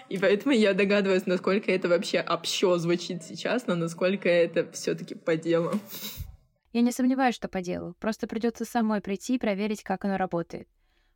И 0.09 0.17
поэтому 0.17 0.53
я 0.53 0.73
догадываюсь, 0.73 1.27
насколько 1.27 1.71
это 1.71 1.87
вообще 1.87 2.19
общо 2.19 2.77
звучит 2.77 3.23
сейчас, 3.23 3.67
но 3.67 3.75
насколько 3.75 4.27
это 4.27 4.69
все 4.73 4.95
таки 4.95 5.15
по 5.15 5.37
делу. 5.37 5.71
Я 6.71 6.81
не 6.81 6.91
сомневаюсь, 6.91 7.35
что 7.35 7.47
по 7.47 7.61
делу. 7.61 7.95
Просто 7.99 8.27
придется 8.27 8.65
самой 8.65 9.01
прийти 9.01 9.35
и 9.35 9.39
проверить, 9.39 9.83
как 9.83 10.05
оно 10.05 10.17
работает. 10.17 10.67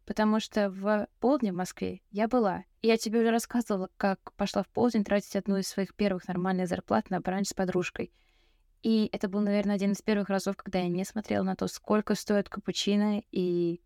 Потому 0.05 0.39
что 0.39 0.69
в 0.69 1.07
полдень 1.19 1.51
в 1.51 1.55
Москве 1.55 2.01
я 2.11 2.27
была. 2.27 2.63
И 2.81 2.87
я 2.87 2.97
тебе 2.97 3.19
уже 3.19 3.31
рассказывала, 3.31 3.89
как 3.97 4.33
пошла 4.33 4.63
в 4.63 4.67
полдень 4.67 5.03
тратить 5.03 5.35
одну 5.35 5.57
из 5.57 5.67
своих 5.67 5.95
первых 5.95 6.27
нормальных 6.27 6.67
зарплат 6.67 7.09
на 7.09 7.21
бранч 7.21 7.49
с 7.49 7.53
подружкой. 7.53 8.11
И 8.81 9.09
это 9.13 9.29
был, 9.29 9.39
наверное, 9.39 9.75
один 9.75 9.93
из 9.93 10.01
первых 10.01 10.27
разов, 10.27 10.57
когда 10.57 10.79
я 10.79 10.89
не 10.89 11.05
смотрела 11.05 11.43
на 11.43 11.55
то, 11.55 11.67
сколько 11.67 12.15
стоит 12.15 12.49
капучино 12.49 13.21
и 13.31 13.81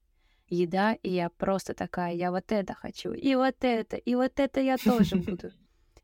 еда, 0.49 0.93
и 0.93 1.11
я 1.11 1.29
просто 1.29 1.75
такая, 1.75 2.13
я 2.13 2.31
вот 2.31 2.51
это 2.51 2.73
хочу, 2.73 3.13
и 3.13 3.35
вот 3.35 3.55
это, 3.61 3.97
и 3.97 4.15
вот 4.15 4.39
это 4.39 4.59
я 4.59 4.77
тоже 4.77 5.15
буду. 5.27 5.51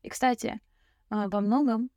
И, 0.02 0.08
кстати, 0.08 0.60
а, 1.08 1.28
во 1.28 1.40
многом 1.40 1.90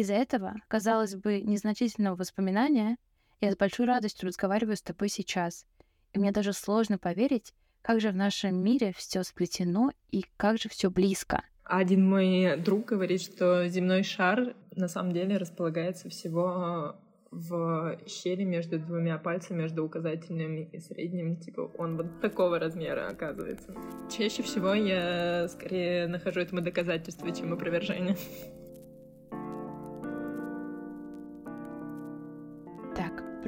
из-за 0.00 0.14
этого, 0.14 0.54
казалось 0.68 1.14
бы, 1.14 1.40
незначительного 1.40 2.16
воспоминания, 2.16 2.96
я 3.40 3.52
с 3.52 3.56
большой 3.56 3.86
радостью 3.86 4.28
разговариваю 4.28 4.76
с 4.76 4.82
тобой 4.82 5.08
сейчас. 5.08 5.66
И 6.12 6.18
мне 6.18 6.32
даже 6.32 6.52
сложно 6.52 6.98
поверить, 6.98 7.52
как 7.82 8.00
же 8.00 8.10
в 8.10 8.16
нашем 8.16 8.56
мире 8.62 8.92
все 8.96 9.22
сплетено 9.22 9.90
и 10.10 10.24
как 10.36 10.58
же 10.58 10.68
все 10.68 10.90
близко. 10.90 11.42
Один 11.64 12.08
мой 12.08 12.56
друг 12.56 12.86
говорит, 12.86 13.20
что 13.20 13.68
земной 13.68 14.02
шар 14.02 14.54
на 14.74 14.88
самом 14.88 15.12
деле 15.12 15.36
располагается 15.36 16.08
всего 16.08 16.96
в 17.30 17.98
щели 18.06 18.44
между 18.44 18.78
двумя 18.78 19.18
пальцами, 19.18 19.62
между 19.62 19.84
указательным 19.84 20.62
и 20.62 20.78
средним, 20.78 21.36
типа 21.36 21.70
он 21.76 21.96
вот 21.96 22.20
такого 22.20 22.58
размера 22.58 23.08
оказывается. 23.08 23.74
Чаще 24.10 24.42
всего 24.42 24.72
я 24.72 25.46
скорее 25.48 26.06
нахожу 26.06 26.40
этому 26.40 26.62
доказательство, 26.62 27.30
чем 27.30 27.52
опровержение. 27.52 28.16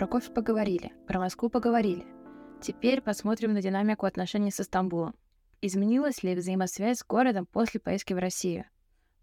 Про 0.01 0.07
кофе 0.07 0.31
поговорили, 0.31 0.93
про 1.07 1.21
Москву 1.21 1.51
поговорили. 1.51 2.07
Теперь 2.63 3.03
посмотрим 3.03 3.53
на 3.53 3.61
динамику 3.61 4.07
отношений 4.07 4.51
со 4.51 4.65
Стамбулом. 4.65 5.15
Изменилась 5.61 6.23
ли 6.23 6.35
взаимосвязь 6.35 7.01
с 7.01 7.05
городом 7.05 7.45
после 7.45 7.81
поездки 7.81 8.15
в 8.15 8.19
Россию? 8.19 8.65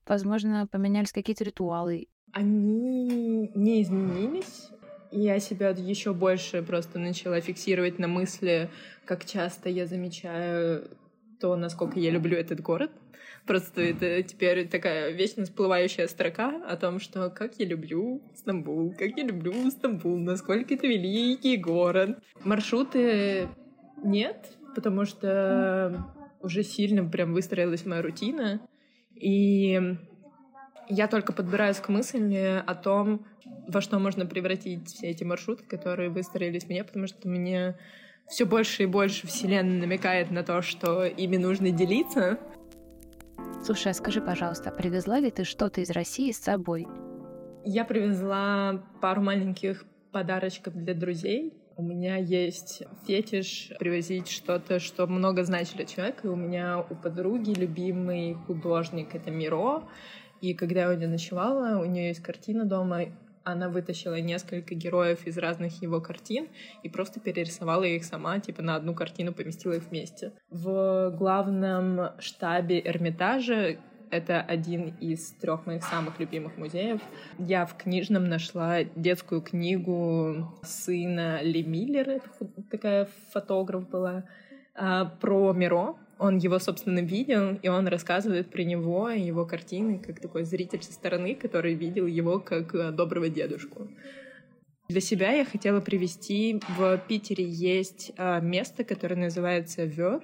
Возможно, 0.05 0.67
поменялись 0.67 1.11
какие-то 1.11 1.43
ритуалы? 1.43 2.09
Они 2.31 3.49
не 3.55 3.81
изменились. 3.81 4.69
Я 5.09 5.39
себя 5.39 5.69
еще 5.69 6.13
больше 6.13 6.61
просто 6.61 6.99
начала 6.99 7.41
фиксировать 7.41 7.97
на 7.97 8.07
мысли, 8.07 8.69
как 9.03 9.25
часто 9.25 9.69
я 9.69 9.87
замечаю 9.87 10.91
то, 11.39 11.55
насколько 11.55 11.99
я 11.99 12.11
люблю 12.11 12.37
этот 12.37 12.61
город. 12.61 12.91
Просто 13.47 13.81
это 13.81 14.21
теперь 14.23 14.67
такая 14.67 15.11
вечно 15.11 15.45
всплывающая 15.45 16.07
строка 16.07 16.61
о 16.67 16.75
том, 16.75 16.99
что 16.99 17.29
как 17.29 17.57
я 17.57 17.65
люблю 17.65 18.21
Стамбул, 18.35 18.93
как 18.93 19.15
я 19.15 19.23
люблю 19.23 19.53
Стамбул, 19.71 20.17
насколько 20.17 20.73
это 20.73 20.85
великий 20.85 21.55
город. 21.55 22.19
Маршруты 22.43 23.47
нет, 24.03 24.51
потому 24.75 25.05
что 25.05 26.05
уже 26.41 26.63
сильно 26.63 27.03
прям 27.05 27.33
выстроилась 27.33 27.85
моя 27.85 28.01
рутина. 28.01 28.59
И 29.15 29.79
я 30.89 31.07
только 31.07 31.31
подбираюсь 31.31 31.77
к 31.77 31.87
мысли 31.87 32.61
о 32.65 32.75
том, 32.75 33.25
во 33.67 33.79
что 33.79 33.97
можно 33.97 34.25
превратить 34.25 34.89
все 34.89 35.07
эти 35.07 35.23
маршруты, 35.23 35.63
которые 35.63 36.09
выстроились 36.09 36.67
мне, 36.67 36.83
потому 36.83 37.07
что 37.07 37.27
мне 37.29 37.77
все 38.27 38.45
больше 38.45 38.83
и 38.83 38.87
больше 38.87 39.25
Вселенная 39.25 39.79
намекает 39.79 40.31
на 40.31 40.43
то, 40.43 40.61
что 40.61 41.05
ими 41.05 41.37
нужно 41.37 41.71
делиться. 41.71 42.37
Слушай, 43.63 43.91
а 43.91 43.93
скажи, 43.93 44.21
пожалуйста, 44.21 44.71
привезла 44.71 45.19
ли 45.19 45.31
ты 45.31 45.43
что-то 45.43 45.81
из 45.81 45.89
России 45.89 46.31
с 46.31 46.39
собой? 46.39 46.87
Я 47.65 47.83
привезла 47.85 48.83
пару 49.01 49.21
маленьких 49.21 49.85
подарочков 50.11 50.73
для 50.75 50.93
друзей. 50.93 51.53
У 51.75 51.83
меня 51.83 52.15
есть 52.17 52.83
фетиш 53.05 53.71
привозить 53.77 54.29
что-то, 54.29 54.79
что 54.79 55.05
много 55.05 55.43
значит 55.43 55.75
для 55.75 55.85
человека. 55.85 56.27
И 56.27 56.29
у 56.29 56.35
меня 56.35 56.79
у 56.79 56.95
подруги 56.95 57.51
любимый 57.51 58.35
художник— 58.35 59.09
это 59.15 59.31
Миро. 59.31 59.83
И 60.39 60.53
когда 60.53 60.81
я 60.81 60.89
у 60.89 60.93
нее 60.93 61.07
ночевала, 61.07 61.79
у 61.81 61.85
нее 61.85 62.09
есть 62.09 62.21
картина 62.21 62.63
дома, 62.63 63.05
она 63.51 63.69
вытащила 63.69 64.19
несколько 64.19 64.75
героев 64.75 65.25
из 65.25 65.37
разных 65.37 65.81
его 65.81 66.01
картин 66.01 66.47
и 66.83 66.89
просто 66.89 67.19
перерисовала 67.19 67.83
их 67.83 68.03
сама, 68.03 68.39
типа 68.39 68.61
на 68.61 68.75
одну 68.75 68.93
картину 68.93 69.33
поместила 69.33 69.73
их 69.73 69.83
вместе. 69.89 70.33
В 70.49 71.11
главном 71.17 72.19
штабе 72.19 72.81
Эрмитажа 72.81 73.77
это 74.09 74.41
один 74.41 74.95
из 74.99 75.31
трех 75.31 75.65
моих 75.65 75.83
самых 75.83 76.19
любимых 76.19 76.57
музеев. 76.57 77.01
Я 77.37 77.65
в 77.65 77.77
книжном 77.77 78.25
нашла 78.25 78.83
детскую 78.83 79.41
книгу 79.41 80.53
сына 80.63 81.41
Ли 81.41 81.63
Миллер, 81.63 82.09
это 82.09 82.29
такая 82.69 83.09
фотограф 83.31 83.89
была, 83.89 84.25
про 85.19 85.53
Миро, 85.53 85.95
он 86.19 86.37
его, 86.37 86.57
собственно, 86.59 86.99
видел, 86.99 87.59
и 87.61 87.67
он 87.67 87.87
рассказывает 87.87 88.49
про 88.49 88.63
него 88.63 89.09
и 89.09 89.21
его 89.21 89.45
картины, 89.45 89.99
как 89.99 90.19
такой 90.19 90.43
зритель 90.43 90.81
со 90.81 90.91
стороны, 90.91 91.35
который 91.35 91.75
видел 91.75 92.07
его 92.07 92.39
как 92.39 92.73
э, 92.73 92.91
доброго 92.91 93.29
дедушку. 93.29 93.87
Для 94.89 95.01
себя 95.01 95.31
я 95.31 95.45
хотела 95.45 95.79
привести 95.79 96.59
в 96.77 96.97
Питере 97.07 97.45
есть 97.45 98.13
э, 98.17 98.41
место, 98.41 98.83
которое 98.83 99.15
называется 99.15 99.83
Вёд, 99.83 100.23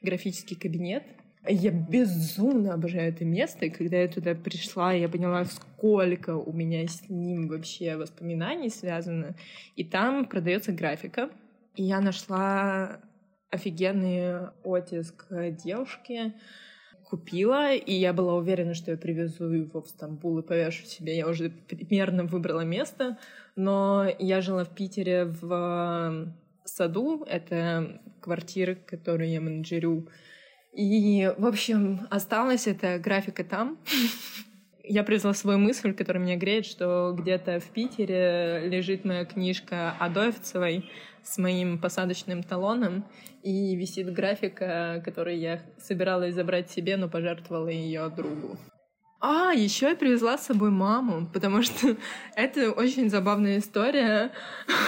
графический 0.00 0.56
кабинет. 0.56 1.02
Я 1.48 1.70
безумно 1.70 2.74
обожаю 2.74 3.10
это 3.10 3.24
место, 3.24 3.66
и 3.66 3.70
когда 3.70 3.98
я 3.98 4.08
туда 4.08 4.34
пришла, 4.34 4.92
я 4.92 5.08
поняла, 5.08 5.44
сколько 5.44 6.34
у 6.34 6.52
меня 6.52 6.86
с 6.86 7.08
ним 7.08 7.48
вообще 7.48 7.96
воспоминаний 7.96 8.70
связано. 8.70 9.36
И 9.76 9.84
там 9.84 10.24
продается 10.24 10.72
графика. 10.72 11.30
И 11.76 11.82
я 11.84 12.00
нашла 12.00 13.00
офигенный 13.50 14.48
оттиск 14.62 15.26
девушки. 15.64 16.34
Купила, 17.04 17.72
и 17.72 17.92
я 17.94 18.12
была 18.12 18.34
уверена, 18.34 18.74
что 18.74 18.90
я 18.90 18.96
привезу 18.96 19.48
его 19.52 19.80
в 19.80 19.88
Стамбул 19.88 20.38
и 20.40 20.42
повешу 20.42 20.84
себе. 20.86 21.16
Я 21.16 21.28
уже 21.28 21.50
примерно 21.50 22.24
выбрала 22.24 22.62
место, 22.62 23.18
но 23.54 24.08
я 24.18 24.40
жила 24.40 24.64
в 24.64 24.74
Питере 24.74 25.24
в 25.26 26.34
саду. 26.64 27.22
Это 27.22 28.00
квартира, 28.20 28.74
которую 28.74 29.30
я 29.30 29.40
менеджерю. 29.40 30.08
И, 30.72 31.32
в 31.38 31.46
общем, 31.46 32.08
осталась 32.10 32.66
эта 32.66 32.98
графика 32.98 33.44
там. 33.44 33.78
Я 34.88 35.02
привезла 35.02 35.34
свою 35.34 35.58
мысль, 35.58 35.92
которая 35.92 36.22
меня 36.22 36.36
греет, 36.36 36.64
что 36.64 37.12
где-то 37.18 37.58
в 37.58 37.70
Питере 37.70 38.68
лежит 38.68 39.04
моя 39.04 39.24
книжка 39.24 39.96
Адоевцевой 39.98 40.88
с 41.24 41.38
моим 41.38 41.78
посадочным 41.78 42.44
талоном, 42.44 43.04
и 43.42 43.74
висит 43.74 44.12
графика, 44.12 45.02
которую 45.04 45.38
я 45.38 45.60
собиралась 45.78 46.34
забрать 46.34 46.70
себе, 46.70 46.96
но 46.96 47.08
пожертвовала 47.08 47.68
ее 47.68 48.08
другу. 48.16 48.56
А, 49.18 49.52
еще 49.54 49.88
я 49.88 49.96
привезла 49.96 50.36
с 50.36 50.46
собой 50.46 50.70
маму, 50.70 51.26
потому 51.32 51.62
что 51.62 51.96
это 52.36 52.70
очень 52.70 53.08
забавная 53.08 53.58
история. 53.58 54.30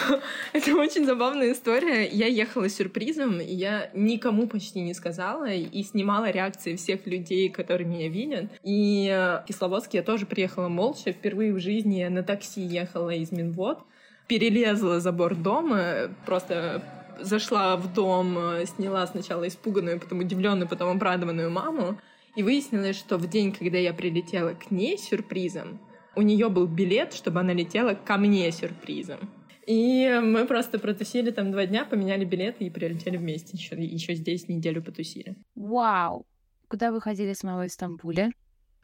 это 0.53 0.75
очень 0.77 1.07
забавная 1.07 1.53
история. 1.53 2.07
Я 2.07 2.27
ехала 2.27 2.69
с 2.69 2.75
сюрпризом, 2.75 3.41
и 3.41 3.55
я 3.55 3.91
никому 3.95 4.47
почти 4.47 4.81
не 4.81 4.93
сказала, 4.93 5.51
и 5.51 5.83
снимала 5.83 6.31
реакции 6.31 6.77
всех 6.77 7.07
людей, 7.07 7.49
которые 7.49 7.89
меня 7.89 8.09
видят. 8.09 8.51
И 8.63 9.09
в 9.11 9.45
Кисловодске 9.49 9.99
я 9.99 10.05
тоже 10.05 10.27
приехала 10.27 10.69
молча. 10.69 11.13
Впервые 11.13 11.55
в 11.55 11.61
жизни 11.61 12.01
я 12.01 12.11
на 12.11 12.23
такси 12.23 12.61
ехала 12.61 13.11
из 13.11 13.33
Минвод, 13.33 13.79
перелезла 14.27 15.01
забор 15.01 15.37
дома, 15.37 16.11
просто 16.27 16.83
зашла 17.19 17.77
в 17.77 17.93
дом, 17.95 18.39
сняла 18.67 19.07
сначала 19.07 19.49
испуганную, 19.49 19.99
потом 19.99 20.21
удивленную, 20.21 20.69
потом 20.69 20.91
обрадованную 20.91 21.51
маму, 21.51 21.99
и 22.39 22.43
выяснилось, 22.45 22.97
что 22.97 23.19
в 23.19 23.29
день, 23.29 23.53
когда 23.53 23.79
я 23.79 23.93
прилетела 23.93 24.55
к 24.55 24.71
ней 24.71 24.97
сюрпризом, 24.97 25.81
у 26.15 26.23
нее 26.23 26.49
был 26.49 26.69
билет, 26.69 27.13
чтобы 27.13 27.41
она 27.41 27.53
летела 27.53 27.95
ко 27.95 28.17
мне 28.17 28.49
сюрпризом. 28.53 29.19
И 29.67 30.09
мы 30.23 30.47
просто 30.47 30.79
протусили 30.79 31.33
там 31.33 31.51
два 31.51 31.67
дня, 31.67 31.85
поменяли 31.85 32.25
билеты 32.25 32.65
и 32.65 32.71
прилетели 32.71 33.17
вместе. 33.17 33.57
Еще, 33.57 33.75
еще 33.75 34.15
здесь 34.15 34.47
неделю 34.47 34.85
потусили. 34.85 35.35
Вау! 35.57 36.27
Куда 36.69 36.93
вы 36.93 37.01
ходили 37.01 37.33
с 37.33 37.43
мамой 37.43 37.69
в 37.69 37.73
Стамбуле? 37.73 38.31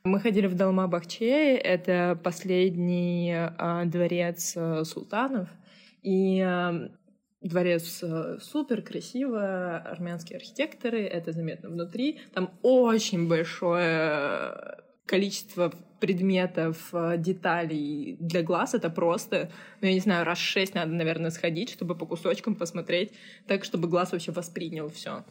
Мы 0.02 0.18
ходили 0.18 0.48
в 0.48 0.56
Далма-Бахче, 0.56 1.56
это 1.56 2.18
последний 2.24 3.32
э, 3.34 3.84
дворец 3.84 4.54
э, 4.56 4.82
султанов. 4.82 5.48
И 6.02 6.40
э, 6.40 6.88
Дворец 7.44 8.02
э, 8.02 8.38
супер 8.40 8.80
красиво, 8.80 9.76
армянские 9.76 10.38
архитекторы, 10.38 11.02
это 11.02 11.32
заметно 11.32 11.68
внутри. 11.68 12.20
Там 12.32 12.50
очень 12.62 13.28
большое 13.28 14.78
количество 15.04 15.70
предметов, 16.00 16.88
э, 16.94 17.18
деталей 17.18 18.16
для 18.18 18.42
глаз. 18.42 18.72
Это 18.72 18.88
просто, 18.88 19.50
ну, 19.82 19.88
я 19.88 19.92
не 19.92 20.00
знаю, 20.00 20.24
раз 20.24 20.38
шесть 20.38 20.74
надо, 20.74 20.92
наверное, 20.92 21.30
сходить, 21.30 21.70
чтобы 21.70 21.94
по 21.94 22.06
кусочкам 22.06 22.54
посмотреть, 22.54 23.12
так, 23.46 23.64
чтобы 23.64 23.88
глаз 23.88 24.12
вообще 24.12 24.32
воспринял 24.32 24.88
все. 24.88 25.26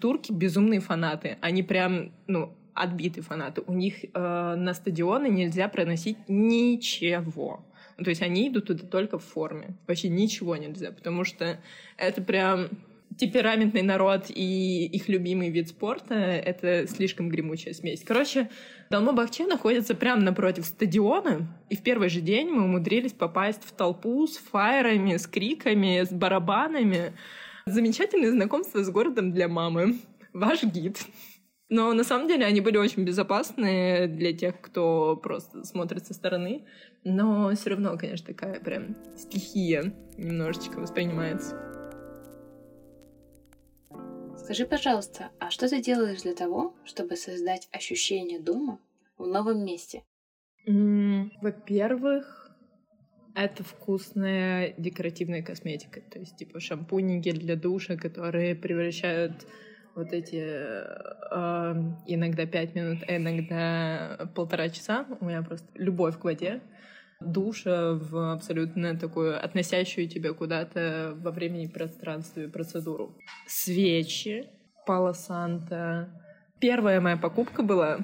Турки 0.00 0.32
безумные 0.32 0.80
фанаты. 0.80 1.36
Они 1.42 1.62
прям, 1.62 2.14
ну, 2.26 2.56
отбитые 2.72 3.22
фанаты. 3.22 3.62
У 3.66 3.74
них 3.74 4.04
э, 4.04 4.08
на 4.14 4.72
стадионы 4.72 5.28
нельзя 5.28 5.68
проносить 5.68 6.16
ничего. 6.28 7.62
То 8.02 8.10
есть 8.10 8.22
они 8.22 8.48
идут 8.48 8.66
туда 8.66 8.86
только 8.86 9.18
в 9.18 9.24
форме. 9.24 9.76
Вообще 9.86 10.08
ничего 10.08 10.56
нельзя, 10.56 10.92
потому 10.92 11.24
что 11.24 11.58
это 11.96 12.22
прям 12.22 12.68
темпераментный 13.16 13.82
народ 13.82 14.26
и 14.28 14.86
их 14.86 15.08
любимый 15.08 15.50
вид 15.50 15.68
спорта— 15.68 16.14
это 16.14 16.86
слишком 16.86 17.28
гремучая 17.28 17.74
смесь. 17.74 18.04
Короче, 18.06 18.50
Далма-Бахче 18.90 19.46
находится 19.46 19.94
прямо 19.94 20.22
напротив 20.22 20.66
стадиона, 20.66 21.48
и 21.70 21.76
в 21.76 21.82
первый 21.82 22.08
же 22.08 22.20
день 22.20 22.48
мы 22.48 22.64
умудрились 22.64 23.12
попасть 23.12 23.64
в 23.64 23.72
толпу 23.72 24.26
с 24.26 24.36
фаерами, 24.36 25.16
с 25.16 25.26
криками, 25.26 26.04
с 26.04 26.12
барабанами. 26.12 27.12
Замечательное 27.66 28.30
знакомство 28.30 28.82
с 28.84 28.90
городом 28.90 29.32
для 29.32 29.48
мамы. 29.48 29.98
Ваш 30.32 30.62
гид. 30.62 30.98
Но 31.68 31.92
на 31.92 32.02
самом 32.02 32.28
деле 32.28 32.46
они 32.46 32.62
были 32.62 32.78
очень 32.78 33.04
безопасны 33.04 34.06
для 34.08 34.32
тех, 34.32 34.58
кто 34.60 35.16
просто 35.16 35.64
смотрит 35.64 36.06
со 36.06 36.14
стороны. 36.14 36.64
Но 37.04 37.54
все 37.54 37.70
равно, 37.70 37.96
конечно, 37.98 38.26
такая 38.26 38.58
прям 38.58 38.96
стихия 39.16 39.92
немножечко 40.16 40.78
воспринимается. 40.78 41.56
Скажи, 44.38 44.64
пожалуйста, 44.64 45.30
а 45.38 45.50
что 45.50 45.68
ты 45.68 45.82
делаешь 45.82 46.22
для 46.22 46.34
того, 46.34 46.74
чтобы 46.86 47.16
создать 47.16 47.68
ощущение 47.70 48.40
дома 48.40 48.78
в 49.18 49.26
новом 49.26 49.62
месте? 49.62 50.04
Во-первых, 50.64 52.50
это 53.34 53.62
вкусная 53.62 54.74
декоративная 54.78 55.42
косметика. 55.42 56.00
То 56.00 56.18
есть, 56.18 56.36
типа, 56.36 56.60
шампуни, 56.60 57.18
гель 57.18 57.38
для 57.38 57.56
душа, 57.56 57.96
которые 57.96 58.54
превращают 58.54 59.46
вот 59.98 60.12
эти 60.12 60.40
э, 60.40 61.74
иногда 62.06 62.46
пять 62.46 62.74
минут, 62.74 62.98
а 63.06 63.16
иногда 63.16 64.30
полтора 64.34 64.68
часа. 64.68 65.06
У 65.20 65.24
меня 65.24 65.42
просто 65.42 65.66
любовь 65.74 66.18
к 66.18 66.24
воде. 66.24 66.60
Душа 67.20 67.94
в 67.94 68.32
абсолютно 68.32 68.96
такую 68.96 69.44
относящую 69.44 70.08
тебя 70.08 70.32
куда-то 70.32 71.14
во 71.16 71.32
времени 71.32 71.64
и 71.64 71.68
пространстве 71.68 72.48
процедуру. 72.48 73.16
Свечи, 73.46 74.46
Пало 74.86 75.12
Санта. 75.12 76.08
Первая 76.60 77.00
моя 77.00 77.16
покупка 77.16 77.62
была 77.62 77.98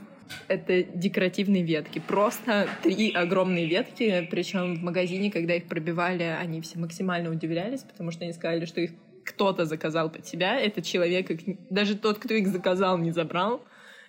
это 0.49 0.83
декоративные 0.83 1.63
ветки. 1.63 2.01
Просто 2.01 2.69
три 2.83 3.13
огромные 3.13 3.67
ветки. 3.67 4.27
Причем 4.31 4.77
в 4.77 4.83
магазине, 4.83 5.31
когда 5.31 5.55
их 5.55 5.67
пробивали, 5.67 6.25
они 6.25 6.61
все 6.61 6.79
максимально 6.79 7.31
удивлялись, 7.31 7.83
потому 7.83 8.11
что 8.11 8.25
они 8.25 8.33
сказали, 8.33 8.65
что 8.65 8.81
их 8.81 8.91
кто-то 9.25 9.65
заказал 9.65 10.11
под 10.11 10.27
себя, 10.27 10.59
этот 10.61 10.85
человек, 10.85 11.31
даже 11.71 11.97
тот, 11.97 12.19
кто 12.19 12.35
их 12.35 12.49
заказал, 12.49 12.99
не 12.99 13.11
забрал. 13.11 13.63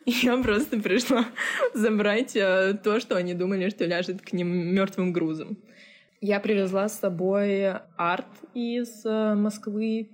И 0.06 0.12
я 0.24 0.38
просто 0.38 0.80
пришла 0.80 1.26
забрать 1.74 2.36
э, 2.36 2.78
то, 2.84 3.00
что 3.00 3.16
они 3.16 3.34
думали, 3.34 3.70
что 3.70 3.86
ляжет 3.86 4.22
к 4.22 4.34
ним 4.34 4.48
мертвым 4.74 5.12
грузом. 5.12 5.58
Я 6.22 6.40
привезла 6.40 6.88
с 6.88 7.00
собой 7.00 7.72
арт 7.98 8.28
из 8.54 9.06
э, 9.06 9.36
Москвы, 9.36 10.10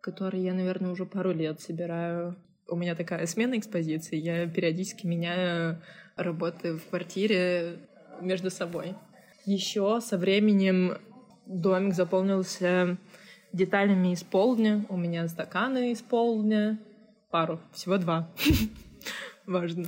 который 0.00 0.40
я, 0.40 0.54
наверное, 0.54 0.90
уже 0.90 1.06
пару 1.06 1.32
лет 1.32 1.60
собираю. 1.60 2.36
У 2.68 2.76
меня 2.76 2.94
такая 2.94 3.26
смена 3.26 3.58
экспозиции. 3.58 4.16
Я 4.16 4.46
периодически 4.46 5.06
меняю 5.06 5.80
работы 6.16 6.74
в 6.74 6.86
квартире 6.88 7.78
между 8.20 8.50
собой. 8.50 8.94
Еще 9.44 10.00
со 10.00 10.18
временем 10.18 10.98
домик 11.46 11.94
заполнился 11.94 12.98
деталями 13.56 14.12
из 14.12 14.22
полдня. 14.22 14.84
У 14.88 14.96
меня 14.96 15.26
стаканы 15.28 15.92
из 15.92 16.02
полдня. 16.02 16.78
Пару. 17.30 17.60
Всего 17.72 17.96
два. 17.98 18.30
Важно. 19.46 19.86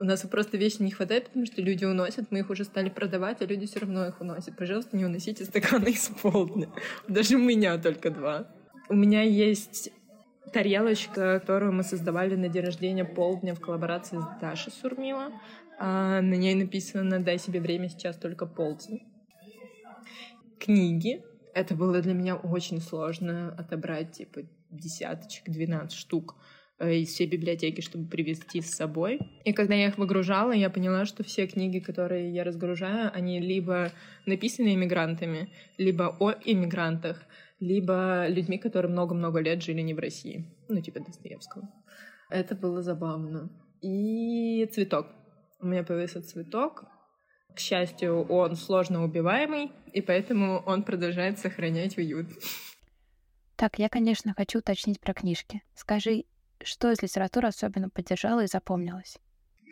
У 0.00 0.04
нас 0.04 0.22
просто 0.22 0.56
вещи 0.56 0.82
не 0.82 0.90
хватает, 0.90 1.26
потому 1.26 1.46
что 1.46 1.62
люди 1.62 1.84
уносят, 1.84 2.30
мы 2.30 2.40
их 2.40 2.50
уже 2.50 2.64
стали 2.64 2.88
продавать, 2.88 3.40
а 3.40 3.46
люди 3.46 3.66
все 3.66 3.80
равно 3.80 4.06
их 4.06 4.20
уносят. 4.20 4.56
Пожалуйста, 4.56 4.96
не 4.96 5.04
уносите 5.04 5.44
стаканы 5.44 5.90
из 5.90 6.08
полдня. 6.20 6.68
Даже 7.06 7.36
у 7.36 7.38
меня 7.38 7.78
только 7.78 8.10
два. 8.10 8.46
У 8.88 8.94
меня 8.94 9.22
есть 9.22 9.90
тарелочка, 10.52 11.38
которую 11.38 11.72
мы 11.72 11.84
создавали 11.84 12.34
на 12.34 12.48
день 12.48 12.64
рождения 12.64 13.04
полдня 13.04 13.54
в 13.54 13.60
коллаборации 13.60 14.18
с 14.18 14.40
Дашей 14.40 14.72
Сурмила. 14.72 15.32
А 15.78 16.20
на 16.20 16.34
ней 16.34 16.54
написано 16.54 17.20
«Дай 17.20 17.38
себе 17.38 17.60
время, 17.60 17.88
сейчас 17.88 18.16
только 18.16 18.46
полдень». 18.46 19.02
Книги, 20.58 21.22
это 21.54 21.74
было 21.74 22.00
для 22.00 22.14
меня 22.14 22.36
очень 22.36 22.80
сложно 22.80 23.54
отобрать, 23.56 24.12
типа, 24.12 24.42
десяточек, 24.70 25.44
12 25.48 25.92
штук 25.92 26.36
э, 26.78 26.96
из 26.96 27.08
всей 27.08 27.26
библиотеки, 27.26 27.80
чтобы 27.80 28.08
привезти 28.08 28.60
с 28.60 28.74
собой. 28.74 29.20
И 29.44 29.52
когда 29.52 29.74
я 29.74 29.88
их 29.88 29.98
выгружала, 29.98 30.52
я 30.52 30.68
поняла, 30.70 31.04
что 31.04 31.22
все 31.22 31.46
книги, 31.46 31.78
которые 31.78 32.32
я 32.32 32.44
разгружаю, 32.44 33.10
они 33.14 33.40
либо 33.40 33.92
написаны 34.26 34.74
иммигрантами, 34.74 35.52
либо 35.78 36.16
о 36.18 36.32
иммигрантах, 36.44 37.22
либо 37.60 38.26
людьми, 38.28 38.58
которые 38.58 38.90
много-много 38.90 39.40
лет 39.40 39.62
жили 39.62 39.80
не 39.80 39.94
в 39.94 39.98
России. 39.98 40.44
Ну, 40.68 40.80
типа 40.80 41.00
Достоевского. 41.00 41.70
Это 42.30 42.56
было 42.56 42.82
забавно. 42.82 43.50
И 43.80 44.66
цветок. 44.72 45.06
У 45.60 45.66
меня 45.66 45.84
появился 45.84 46.20
цветок, 46.22 46.84
к 47.54 47.60
счастью, 47.60 48.24
он 48.26 48.56
сложно 48.56 49.04
убиваемый, 49.04 49.72
и 49.92 50.00
поэтому 50.00 50.62
он 50.66 50.82
продолжает 50.82 51.38
сохранять 51.38 51.96
уют. 51.96 52.28
Так, 53.56 53.78
я, 53.78 53.88
конечно, 53.88 54.34
хочу 54.36 54.58
уточнить 54.58 55.00
про 55.00 55.14
книжки. 55.14 55.62
Скажи, 55.74 56.24
что 56.62 56.90
из 56.90 57.00
литературы 57.02 57.48
особенно 57.48 57.88
поддержала 57.88 58.42
и 58.42 58.48
запомнилось? 58.48 59.18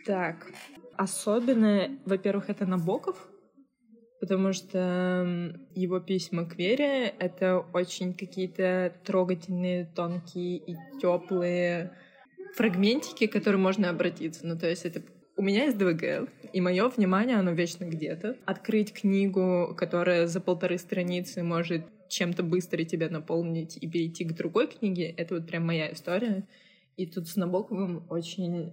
Так, 0.06 0.46
особенно, 0.96 1.98
во-первых, 2.04 2.48
это 2.50 2.66
Набоков, 2.66 3.28
потому 4.20 4.52
что 4.52 5.58
его 5.74 5.98
письма 5.98 6.44
к 6.44 6.56
Вере— 6.56 7.08
это 7.18 7.58
очень 7.58 8.14
какие-то 8.14 8.94
трогательные, 9.04 9.86
тонкие 9.86 10.58
и 10.58 10.76
теплые 11.00 11.96
фрагментики, 12.54 13.26
к 13.26 13.32
которым 13.32 13.62
можно 13.62 13.90
обратиться. 13.90 14.46
Ну, 14.46 14.56
то 14.56 14.68
есть 14.68 14.84
это 14.84 15.02
у 15.42 15.44
меня 15.44 15.64
есть 15.64 15.76
ДВГ, 15.76 16.30
и 16.52 16.60
мое 16.60 16.88
внимание, 16.88 17.36
оно 17.36 17.50
вечно 17.50 17.84
где-то. 17.84 18.36
Открыть 18.44 18.92
книгу, 18.92 19.74
которая 19.76 20.28
за 20.28 20.40
полторы 20.40 20.78
страницы 20.78 21.42
может 21.42 21.84
чем-то 22.08 22.44
быстро 22.44 22.84
тебя 22.84 23.08
наполнить 23.08 23.76
и 23.76 23.88
перейти 23.88 24.24
к 24.24 24.34
другой 24.34 24.68
книге, 24.68 25.10
это 25.10 25.34
вот 25.34 25.48
прям 25.48 25.66
моя 25.66 25.92
история. 25.92 26.46
И 26.96 27.06
тут 27.06 27.26
с 27.26 27.34
Набоковым 27.34 28.06
очень 28.08 28.72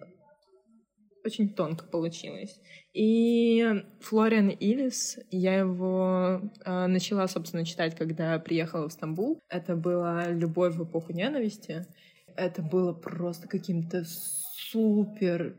очень 1.26 1.50
тонко 1.50 1.86
получилось. 1.86 2.62
И 2.94 3.84
Флориан 4.02 4.50
Илис, 4.50 5.18
я 5.32 5.56
его 5.56 6.40
э, 6.64 6.86
начала, 6.86 7.28
собственно, 7.28 7.66
читать, 7.66 7.96
когда 7.96 8.38
приехала 8.38 8.88
в 8.88 8.94
Стамбул. 8.94 9.40
Это 9.50 9.76
была 9.76 10.28
«Любовь 10.28 10.76
в 10.76 10.84
эпоху 10.84 11.14
ненависти». 11.14 11.88
Это 12.36 12.62
было 12.62 12.94
просто 12.94 13.48
каким-то 13.48 14.06
супер 14.06 15.58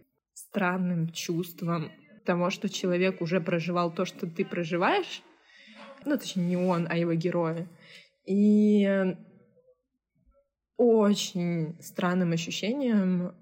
странным 0.50 1.12
чувством 1.12 1.92
того, 2.24 2.50
что 2.50 2.68
человек 2.68 3.20
уже 3.20 3.40
проживал 3.40 3.92
то, 3.92 4.04
что 4.04 4.26
ты 4.26 4.44
проживаешь. 4.44 5.22
Ну, 6.04 6.18
точнее, 6.18 6.44
не 6.44 6.56
он, 6.56 6.86
а 6.90 6.96
его 6.96 7.14
герои. 7.14 7.68
И 8.26 9.14
очень 10.76 11.80
странным 11.80 12.32
ощущением 12.32 13.34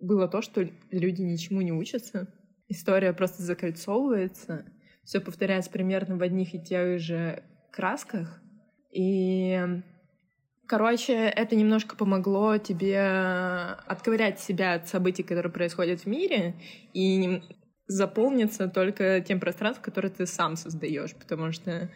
было 0.00 0.28
то, 0.28 0.42
что 0.42 0.68
люди 0.90 1.22
ничему 1.22 1.62
не 1.62 1.72
учатся. 1.72 2.28
История 2.68 3.12
просто 3.12 3.42
закольцовывается. 3.42 4.66
Все 5.04 5.20
повторяется 5.20 5.70
примерно 5.70 6.16
в 6.16 6.22
одних 6.22 6.54
и 6.54 6.62
тех 6.62 7.00
же 7.00 7.42
красках. 7.70 8.42
И, 8.92 9.82
короче, 10.66 11.14
это 11.14 11.56
немножко 11.56 11.96
помогло 11.96 12.58
тебе 12.58 13.00
отковырять 13.86 14.40
себя 14.40 14.74
от 14.74 14.88
событий, 14.88 15.22
которые 15.22 15.52
происходят 15.52 16.00
в 16.00 16.06
мире, 16.06 16.54
и 16.92 17.42
заполниться 17.86 18.68
только 18.68 19.20
тем 19.20 19.40
пространством, 19.40 19.84
которое 19.84 20.10
ты 20.10 20.26
сам 20.26 20.56
создаешь, 20.56 21.14
потому 21.14 21.52
что 21.52 21.90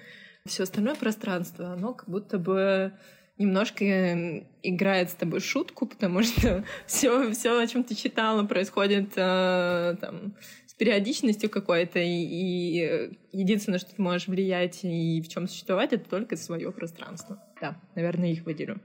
все 0.44 0.64
остальное 0.64 0.94
пространство, 0.94 1.72
оно 1.72 1.94
как 1.94 2.08
будто 2.08 2.38
бы 2.38 2.92
немножко 3.38 4.44
играет 4.62 5.10
с 5.10 5.14
тобой 5.14 5.40
шутку, 5.40 5.86
потому 5.86 6.22
что 6.22 6.64
все, 6.86 7.30
все 7.32 7.58
о 7.58 7.66
чем 7.66 7.84
ты 7.84 7.94
читала, 7.94 8.44
происходит 8.44 9.12
э, 9.16 9.96
там, 10.00 10.36
с 10.66 10.74
периодичностью 10.74 11.50
какой-то, 11.50 11.98
и, 11.98 12.08
и 12.08 13.18
единственное, 13.32 13.78
что 13.78 13.94
ты 13.94 14.00
можешь 14.00 14.28
влиять 14.28 14.84
и 14.84 15.20
в 15.22 15.28
чем 15.28 15.48
существовать, 15.48 15.92
это 15.92 16.08
только 16.08 16.36
свое 16.36 16.72
пространство. 16.72 17.42
Да, 17.60 17.80
наверное, 17.94 18.32
их 18.32 18.44
выделю. 18.44 18.80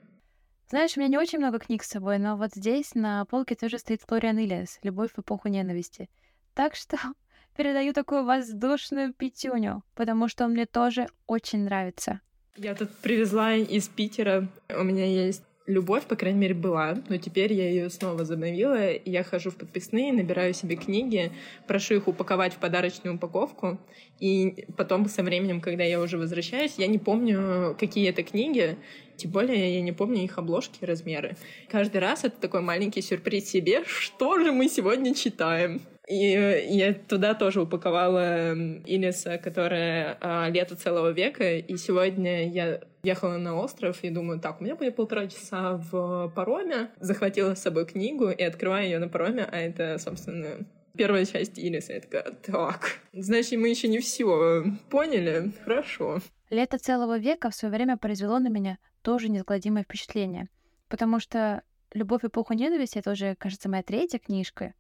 Знаешь, 0.70 0.96
у 0.96 1.02
меня 1.02 1.10
не 1.10 1.18
очень 1.18 1.40
много 1.40 1.60
книг 1.60 1.84
с 1.84 1.90
собой, 1.90 2.18
но 2.18 2.38
вот 2.38 2.52
здесь 2.56 2.96
на 2.96 3.26
полке 3.26 3.56
тоже 3.56 3.78
стоит 3.78 4.02
Флориан 4.04 4.40
Ильяс 4.40 4.80
«Любовь 4.84 5.12
в 5.14 5.20
эпоху 5.20 5.50
ненависти». 5.50 6.10
Так 6.54 6.76
что 6.76 6.98
передаю 7.58 7.92
такую 7.92 8.24
воздушную 8.24 9.14
пятюню, 9.14 9.84
потому 9.96 10.30
что 10.30 10.46
он 10.46 10.52
мне 10.52 10.66
тоже 10.66 11.08
очень 11.28 11.66
нравится. 11.66 12.22
Я 12.56 12.76
тут 12.76 12.96
привезла 12.98 13.54
из 13.54 13.88
Питера. 13.88 14.48
У 14.70 14.84
меня 14.84 15.06
есть 15.06 15.44
любовь, 15.65 16.06
по 16.06 16.15
крайней 16.15 16.39
мере, 16.39 16.54
была, 16.54 16.97
но 17.10 17.17
теперь 17.17 17.54
я 17.54 17.69
ее 17.69 17.89
снова 17.89 18.19
возобновила. 18.19 18.91
Я 19.06 19.24
хожу 19.24 19.52
в 19.52 19.56
подписные, 19.56 20.13
набираю 20.13 20.54
себе 20.54 20.76
книги, 20.76 21.32
прошу 21.67 21.95
их 21.95 22.08
упаковать 22.08 22.54
в 22.54 22.58
подарочную 22.58 23.15
упаковку, 23.15 23.80
и 24.19 24.65
потом 24.78 25.08
со 25.08 25.24
временем, 25.24 25.62
когда 25.62 25.84
я 25.84 26.00
уже 26.00 26.17
возвращаюсь, 26.17 26.76
я 26.78 26.88
не 26.88 27.00
помню, 27.00 27.76
какие 27.80 28.10
это 28.10 28.24
книги, 28.24 28.78
тем 29.17 29.32
более 29.32 29.76
я 29.76 29.82
не 29.82 29.91
помню 29.91 30.24
их 30.24 30.38
обложки 30.38 30.84
размеры. 30.84 31.38
Каждый 31.69 32.02
раз 32.02 32.24
это 32.24 32.39
такой 32.39 32.62
маленький 32.62 33.02
сюрприз 33.02 33.50
себе, 33.50 33.84
что 33.86 34.39
же 34.39 34.52
мы 34.52 34.67
сегодня 34.67 35.13
читаем. 35.13 35.82
И 36.08 36.36
э, 36.36 36.67
я 36.67 36.93
туда 36.93 37.36
тоже 37.36 37.62
упаковала 37.62 38.54
Илиса, 38.86 39.38
которая 39.38 40.17
а, 40.19 40.50
«Лето 40.50 40.76
целого 40.76 41.12
века», 41.12 41.58
и 41.58 41.78
сегодня 41.78 42.52
я 42.52 42.82
ехала 43.04 43.38
на 43.38 43.56
остров 43.56 44.04
и 44.04 44.10
думаю, 44.10 44.40
так, 44.40 44.62
у 44.62 44.64
меня 44.64 44.76
будет 44.76 44.96
полтора 44.96 45.28
часа 45.28 45.78
в 45.78 46.32
пароме, 46.36 46.92
захватила 47.00 47.56
с 47.56 47.62
собой 47.62 47.86
книгу 47.86 48.30
и 48.30 48.44
открываю 48.44 48.86
ее 48.86 49.00
на 49.00 49.10
пароме, 49.10 49.44
а 49.44 49.58
это, 49.58 49.98
собственно, 49.98 50.66
первая 50.96 51.26
часть 51.26 51.58
Илиса. 51.58 51.94
Я 51.94 52.02
такая, 52.02 52.32
так, 52.32 53.00
значит, 53.14 53.60
мы 53.60 53.70
еще 53.70 53.88
не 53.88 54.00
все 54.00 54.64
поняли, 54.90 55.52
хорошо. 55.64 56.20
«Лето 56.50 56.78
целого 56.78 57.18
века» 57.18 57.50
в 57.50 57.56
свое 57.56 57.74
время 57.74 57.98
произвело 57.98 58.40
на 58.40 58.50
меня 58.50 58.78
тоже 59.02 59.30
неизгладимое 59.30 59.84
впечатление, 59.84 60.50
потому 60.90 61.20
что 61.20 61.64
«Любовь 61.94 62.24
эпоху 62.24 62.54
ненависти»— 62.54 62.98
это 63.00 63.12
уже, 63.12 63.36
кажется, 63.36 63.70
моя 63.70 63.84
третья 63.84 64.20
книжка, 64.20 64.74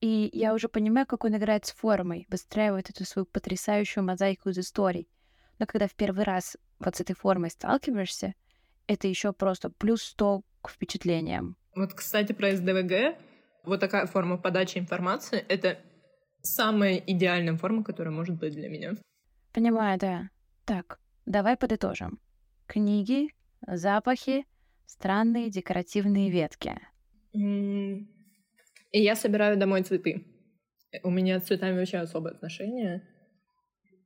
и 0.00 0.30
я 0.32 0.54
уже 0.54 0.68
понимаю, 0.68 1.06
как 1.06 1.24
он 1.24 1.36
играет 1.36 1.66
с 1.66 1.72
формой, 1.72 2.26
выстраивает 2.28 2.90
эту 2.90 3.04
свою 3.04 3.26
потрясающую 3.26 4.04
мозаику 4.04 4.50
из 4.50 4.58
историй. 4.58 5.08
Но 5.58 5.66
когда 5.66 5.86
в 5.88 5.94
первый 5.94 6.24
раз 6.24 6.56
вот 6.78 6.96
с 6.96 7.00
этой 7.00 7.14
формой 7.14 7.50
сталкиваешься, 7.50 8.34
это 8.86 9.08
еще 9.08 9.32
просто 9.32 9.70
плюс 9.70 10.02
100 10.02 10.42
к 10.62 10.70
впечатлениям. 10.70 11.56
Вот, 11.74 11.94
кстати, 11.94 12.32
про 12.32 12.54
СДВГ. 12.56 13.18
Вот 13.64 13.80
такая 13.80 14.06
форма 14.06 14.38
подачи 14.38 14.78
информации— 14.78 15.38
это 15.48 15.78
самая 16.42 16.96
идеальная 16.96 17.56
форма, 17.56 17.82
которая 17.82 18.14
может 18.14 18.38
быть 18.38 18.54
для 18.54 18.68
меня. 18.68 18.94
Понимаю, 19.52 19.98
да. 19.98 20.30
Так, 20.64 21.00
давай 21.24 21.56
подытожим. 21.56 22.20
Книги, 22.66 23.28
запахи, 23.66 24.46
странные 24.86 25.50
декоративные 25.50 26.30
ветки. 26.30 26.78
И 27.32 29.02
я 29.02 29.16
собираю 29.16 29.56
домой 29.56 29.82
цветы. 29.82 30.24
У 31.02 31.10
меня 31.10 31.40
с 31.40 31.44
цветами 31.44 31.78
вообще 31.78 31.98
особое 31.98 32.32
отношение. 32.32 33.02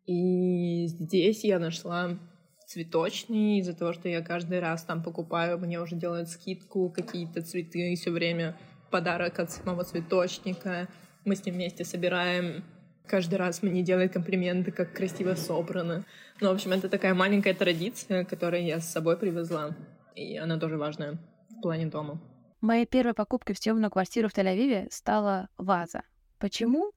И 0.06 0.86
здесь 0.86 1.44
я 1.44 1.58
нашла 1.58 2.18
цветочный, 2.66 3.58
из-за 3.58 3.74
того, 3.74 3.92
что 3.92 4.08
я 4.08 4.22
каждый 4.22 4.60
раз 4.60 4.84
там 4.84 5.02
покупаю, 5.02 5.58
мне 5.58 5.80
уже 5.80 5.96
делают 5.96 6.28
скидку, 6.28 6.88
какие-то 6.90 7.42
цветы, 7.42 7.94
все 7.96 8.10
время 8.10 8.56
подарок 8.90 9.38
от 9.38 9.50
самого 9.50 9.84
цветочника. 9.84 10.88
Мы 11.24 11.34
с 11.34 11.44
ним 11.44 11.56
вместе 11.56 11.84
собираем. 11.84 12.64
Каждый 13.06 13.36
раз 13.36 13.62
мне 13.62 13.82
делают 13.82 14.12
комплименты, 14.12 14.70
как 14.70 14.92
красиво 14.92 15.34
собрано. 15.34 16.04
Ну, 16.40 16.48
в 16.48 16.52
общем, 16.52 16.72
это 16.72 16.88
такая 16.88 17.12
маленькая 17.12 17.54
традиция, 17.54 18.24
которую 18.24 18.64
я 18.64 18.78
с 18.78 18.88
собой 18.88 19.16
привезла. 19.16 19.76
И 20.14 20.36
она 20.36 20.58
тоже 20.58 20.76
важная 20.76 21.18
в 21.50 21.60
плане 21.60 21.86
дома. 21.86 22.20
Моей 22.60 22.86
первой 22.86 23.14
покупкой 23.14 23.54
в 23.54 23.58
съемную 23.58 23.90
квартиру 23.90 24.28
в 24.28 24.36
Тель-Авиве 24.36 24.88
стала 24.90 25.48
ваза. 25.56 26.02
Почему? 26.38 26.92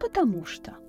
Потому 0.00 0.46
что. 0.46 0.85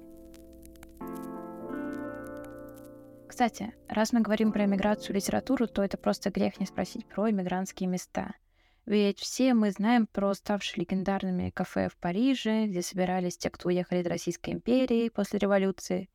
Кстати, 3.27 3.75
раз 3.87 4.13
мы 4.13 4.21
говорим 4.21 4.51
про 4.51 4.65
иммиграцию 4.65 5.11
и 5.11 5.19
литературу, 5.19 5.67
то 5.67 5.83
это 5.83 5.95
просто 5.95 6.31
грех 6.31 6.59
не 6.59 6.65
спросить 6.65 7.05
про 7.05 7.29
иммигрантские 7.29 7.87
места. 7.87 8.33
Ведь 8.87 9.19
все 9.19 9.53
мы 9.53 9.69
знаем 9.69 10.07
про 10.07 10.33
ставшие 10.33 10.81
легендарными 10.81 11.51
кафе 11.51 11.89
в 11.89 11.97
Париже, 11.97 12.65
где 12.65 12.81
собирались 12.81 13.37
те, 13.37 13.49
кто 13.49 13.67
уехали 13.67 13.99
из 14.01 14.07
Российской 14.07 14.51
империи 14.51 15.09
после 15.09 15.39
революции. 15.39 16.09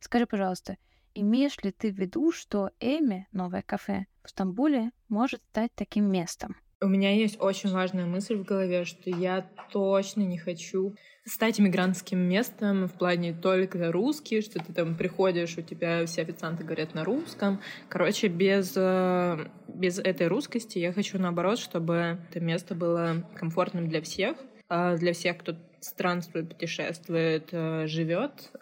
Скажи, 0.00 0.26
пожалуйста, 0.26 0.76
имеешь 1.14 1.56
ли 1.62 1.72
ты 1.72 1.90
в 1.90 1.96
виду, 1.96 2.32
что 2.32 2.70
Эми, 2.80 3.28
новое 3.32 3.62
кафе 3.62 4.06
в 4.22 4.28
Стамбуле, 4.30 4.90
может 5.08 5.42
стать 5.50 5.72
таким 5.74 6.10
местом? 6.10 6.56
У 6.80 6.86
меня 6.86 7.12
есть 7.12 7.40
очень 7.40 7.70
важная 7.70 8.06
мысль 8.06 8.36
в 8.36 8.44
голове, 8.44 8.84
что 8.84 9.10
я 9.10 9.50
точно 9.72 10.22
не 10.22 10.38
хочу 10.38 10.94
стать 11.24 11.58
иммигрантским 11.58 12.18
местом 12.18 12.86
в 12.86 12.92
плане 12.92 13.34
только 13.34 13.90
русский, 13.90 14.42
что 14.42 14.60
ты 14.60 14.72
там 14.72 14.96
приходишь, 14.96 15.58
у 15.58 15.62
тебя 15.62 16.06
все 16.06 16.22
официанты 16.22 16.62
говорят 16.62 16.94
на 16.94 17.02
русском. 17.02 17.60
Короче, 17.88 18.28
без, 18.28 18.74
э, 18.76 19.48
без 19.66 19.98
этой 19.98 20.28
русскости 20.28 20.78
я 20.78 20.92
хочу 20.92 21.18
наоборот, 21.18 21.58
чтобы 21.58 22.18
это 22.30 22.38
место 22.38 22.76
было 22.76 23.28
комфортным 23.34 23.88
для 23.88 24.00
всех, 24.00 24.36
а 24.68 24.96
для 24.96 25.12
всех, 25.14 25.38
кто 25.38 25.56
странствует, 25.80 26.48
путешествует, 26.48 27.48
э, 27.50 27.88
живет. 27.88 28.52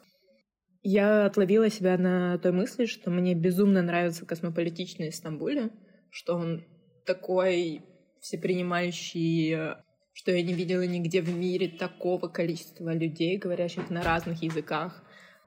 Я 0.82 1.26
отловила 1.26 1.68
себя 1.68 1.98
на 1.98 2.38
той 2.38 2.52
мысли, 2.52 2.86
что 2.86 3.10
мне 3.10 3.34
безумно 3.34 3.82
нравится 3.82 4.24
космополитичный 4.24 5.12
Стамбуле, 5.12 5.70
что 6.10 6.36
он 6.36 6.64
такой 7.04 7.82
всепринимающий, 8.26 9.74
что 10.12 10.32
я 10.32 10.42
не 10.42 10.54
видела 10.54 10.86
нигде 10.86 11.20
в 11.22 11.28
мире 11.34 11.68
такого 11.68 12.26
количества 12.28 12.92
людей, 12.92 13.38
говорящих 13.38 13.90
на 13.90 14.02
разных 14.02 14.42
языках. 14.42 15.02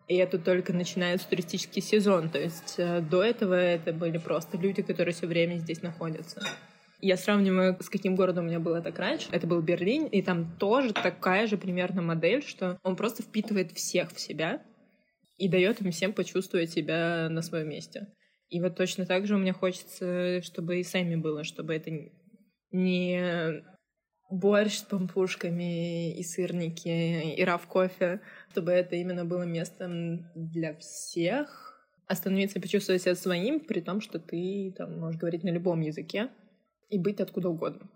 И 0.07 0.15
это 0.15 0.39
только 0.39 0.73
начинается 0.73 1.29
туристический 1.29 1.81
сезон. 1.81 2.29
То 2.29 2.39
есть 2.39 2.75
э, 2.77 3.01
до 3.01 3.21
этого 3.21 3.53
это 3.53 3.93
были 3.93 4.17
просто 4.17 4.57
люди, 4.57 4.81
которые 4.81 5.13
все 5.13 5.27
время 5.27 5.57
здесь 5.57 5.83
находятся. 5.83 6.41
Я 6.99 7.15
сравниваю, 7.15 7.77
с 7.79 7.89
каким 7.89 8.15
городом 8.15 8.45
у 8.45 8.47
меня 8.47 8.59
было 8.59 8.81
так 8.81 8.97
раньше. 8.97 9.27
Это 9.31 9.45
был 9.45 9.61
Берлин, 9.61 10.07
и 10.07 10.21
там 10.23 10.57
тоже 10.57 10.93
такая 10.93 11.45
же 11.45 11.57
примерно 11.57 12.01
модель, 12.01 12.43
что 12.43 12.79
он 12.83 12.95
просто 12.95 13.21
впитывает 13.21 13.71
всех 13.71 14.11
в 14.11 14.19
себя 14.19 14.63
и 15.37 15.47
дает 15.47 15.79
им 15.81 15.91
всем 15.91 16.11
почувствовать 16.11 16.71
себя 16.71 17.27
на 17.29 17.41
своем 17.43 17.69
месте. 17.69 18.07
И 18.49 18.59
вот 18.59 18.75
точно 18.75 19.05
так 19.05 19.27
же 19.27 19.37
меня 19.37 19.53
хочется, 19.53 20.41
чтобы 20.41 20.79
и 20.79 20.83
сами 20.83 21.15
было, 21.15 21.43
чтобы 21.43 21.75
это 21.75 21.91
не 22.71 23.63
борщ 24.29 24.77
с 24.77 24.83
пампушками 24.83 26.13
и 26.13 26.23
сырники, 26.23 27.33
и 27.33 27.43
раф 27.43 27.67
кофе, 27.67 28.21
чтобы 28.51 28.71
это 28.71 28.95
именно 28.95 29.25
было 29.25 29.43
местом 29.43 30.25
для 30.35 30.75
всех. 30.75 31.65
Остановиться 32.07 32.57
и 32.57 32.61
почувствовать 32.61 33.03
себя 33.03 33.15
своим, 33.15 33.59
при 33.59 33.81
том, 33.81 34.01
что 34.01 34.19
ты 34.19 34.73
там 34.75 34.99
можешь 34.99 35.19
говорить 35.19 35.43
на 35.43 35.49
любом 35.49 35.81
языке 35.81 36.29
и 36.89 36.97
быть 36.97 37.19
откуда 37.19 37.49
угодно. 37.49 37.87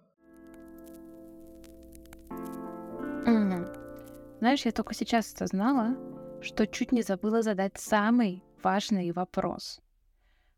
Знаешь, 4.43 4.65
я 4.65 4.73
только 4.73 4.93
сейчас 4.93 5.33
осознала, 5.33 5.95
что 6.41 6.67
чуть 6.67 6.91
не 6.91 7.01
забыла 7.01 7.41
задать 7.41 7.77
самый 7.77 8.43
важный 8.62 9.12
вопрос. 9.12 9.79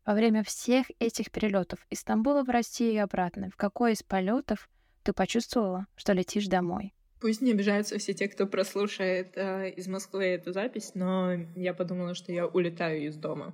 Во 0.06 0.14
время 0.14 0.44
всех 0.44 0.86
этих 1.00 1.32
перелетов 1.32 1.84
из 1.90 1.98
Стамбула 1.98 2.44
в 2.44 2.48
Россию 2.48 2.92
и 2.92 2.98
обратно, 2.98 3.50
в 3.50 3.56
какой 3.56 3.92
из 3.92 4.04
полетов 4.04 4.68
ты 5.02 5.12
почувствовала, 5.12 5.86
что 5.96 6.12
летишь 6.12 6.46
домой? 6.46 6.94
Пусть 7.20 7.40
не 7.40 7.50
обижаются 7.50 7.98
все 7.98 8.14
те, 8.14 8.28
кто 8.28 8.46
прослушает 8.46 9.36
э, 9.36 9.70
из 9.70 9.88
Москвы 9.88 10.26
эту 10.26 10.52
запись, 10.52 10.92
но 10.94 11.32
я 11.56 11.74
подумала, 11.74 12.14
что 12.14 12.30
я 12.30 12.46
улетаю 12.46 13.04
из 13.04 13.16
дома. 13.16 13.52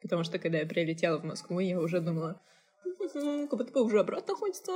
Потому 0.00 0.24
что 0.24 0.38
когда 0.38 0.58
я 0.58 0.66
прилетела 0.66 1.18
в 1.18 1.24
Москву, 1.24 1.58
я 1.58 1.78
уже 1.78 2.00
думала, 2.00 2.40
как 3.12 3.58
будто 3.58 3.72
бы 3.72 3.82
уже 3.82 4.00
обратно 4.00 4.34
хочется. 4.34 4.72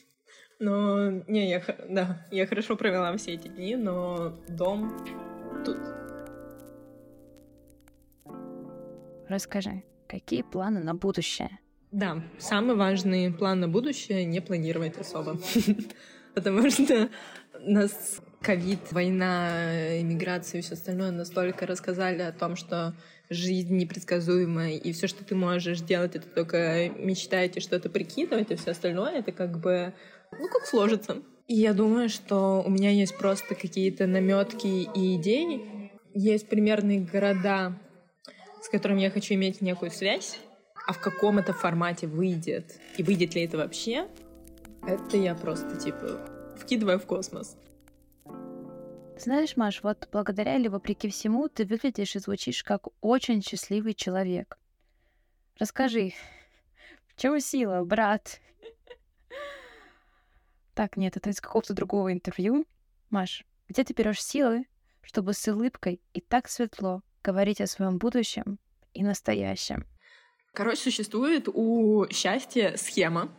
Но 0.58 1.10
не, 1.28 1.48
я, 1.48 1.64
да, 1.88 2.26
я 2.30 2.46
хорошо 2.46 2.76
провела 2.76 3.16
все 3.16 3.32
эти 3.32 3.48
дни, 3.48 3.74
но 3.74 4.38
дом 4.48 4.92
тут. 5.64 5.78
Расскажи, 9.28 9.82
какие 10.12 10.42
планы 10.42 10.80
на 10.80 10.94
будущее? 10.94 11.58
Да, 11.90 12.22
самый 12.38 12.76
важный 12.76 13.32
план 13.32 13.60
на 13.60 13.68
будущее— 13.68 14.24
не 14.26 14.40
планировать 14.40 14.98
особо. 14.98 15.40
Потому 16.34 16.70
что 16.70 17.08
нас 17.60 18.20
ковид, 18.42 18.80
война, 18.92 20.00
иммиграция 20.00 20.58
и 20.58 20.62
все 20.62 20.74
остальное 20.74 21.12
настолько 21.12 21.66
рассказали 21.66 22.22
о 22.22 22.32
том, 22.32 22.56
что 22.56 22.94
жизнь 23.30 23.74
непредсказуемая, 23.76 24.72
и 24.72 24.92
все, 24.92 25.06
что 25.06 25.24
ты 25.24 25.34
можешь 25.34 25.80
делать, 25.80 26.14
это 26.16 26.28
только 26.28 26.90
мечтать 26.90 27.56
и 27.56 27.60
что-то 27.60 27.88
прикидывать, 27.88 28.50
и 28.50 28.56
все 28.56 28.72
остальное 28.72 29.18
это 29.18 29.32
как 29.32 29.60
бы, 29.60 29.94
ну, 30.32 30.48
как 30.48 30.66
сложится. 30.66 31.22
И 31.46 31.54
я 31.54 31.72
думаю, 31.72 32.08
что 32.08 32.62
у 32.66 32.70
меня 32.70 32.90
есть 32.90 33.16
просто 33.16 33.54
какие-то 33.54 34.06
наметки 34.06 34.88
и 34.94 35.16
идеи. 35.16 35.90
Есть 36.14 36.48
примерные 36.48 37.00
города, 37.00 37.78
с 38.62 38.68
которыми 38.68 39.00
я 39.00 39.10
хочу 39.10 39.34
иметь 39.34 39.60
некую 39.60 39.90
связь, 39.90 40.38
а 40.86 40.92
в 40.92 41.00
каком 41.00 41.38
это 41.38 41.52
формате 41.52 42.06
выйдет, 42.06 42.78
и 42.96 43.02
выйдет 43.02 43.34
ли 43.34 43.44
это 43.44 43.56
вообще, 43.58 44.08
это 44.86 45.16
я 45.16 45.34
просто, 45.34 45.76
типа, 45.76 46.20
вкидываю 46.56 46.98
в 46.98 47.06
космос. 47.06 47.56
Знаешь, 49.18 49.56
Маш, 49.56 49.82
вот 49.82 50.08
благодаря 50.10 50.56
или 50.56 50.68
вопреки 50.68 51.08
всему 51.08 51.48
ты 51.48 51.64
выглядишь 51.64 52.16
и 52.16 52.18
звучишь 52.18 52.64
как 52.64 52.88
очень 53.00 53.42
счастливый 53.42 53.94
человек. 53.94 54.58
Расскажи, 55.58 56.12
в 57.08 57.20
чем 57.20 57.38
сила, 57.40 57.84
брат? 57.84 58.40
Так, 60.74 60.96
нет, 60.96 61.16
это 61.16 61.30
из 61.30 61.40
какого-то 61.40 61.74
другого 61.74 62.12
интервью. 62.12 62.66
Маш, 63.10 63.44
где 63.68 63.84
ты 63.84 63.92
берешь 63.92 64.22
силы, 64.22 64.66
чтобы 65.02 65.34
с 65.34 65.46
улыбкой 65.46 66.00
и 66.14 66.20
так 66.20 66.48
светло 66.48 67.02
говорить 67.22 67.60
о 67.60 67.66
своем 67.66 67.98
будущем 67.98 68.58
и 68.92 69.02
настоящем? 69.02 69.86
Короче, 70.52 70.82
существует 70.82 71.48
у 71.48 72.06
счастья 72.10 72.74
схема, 72.76 73.30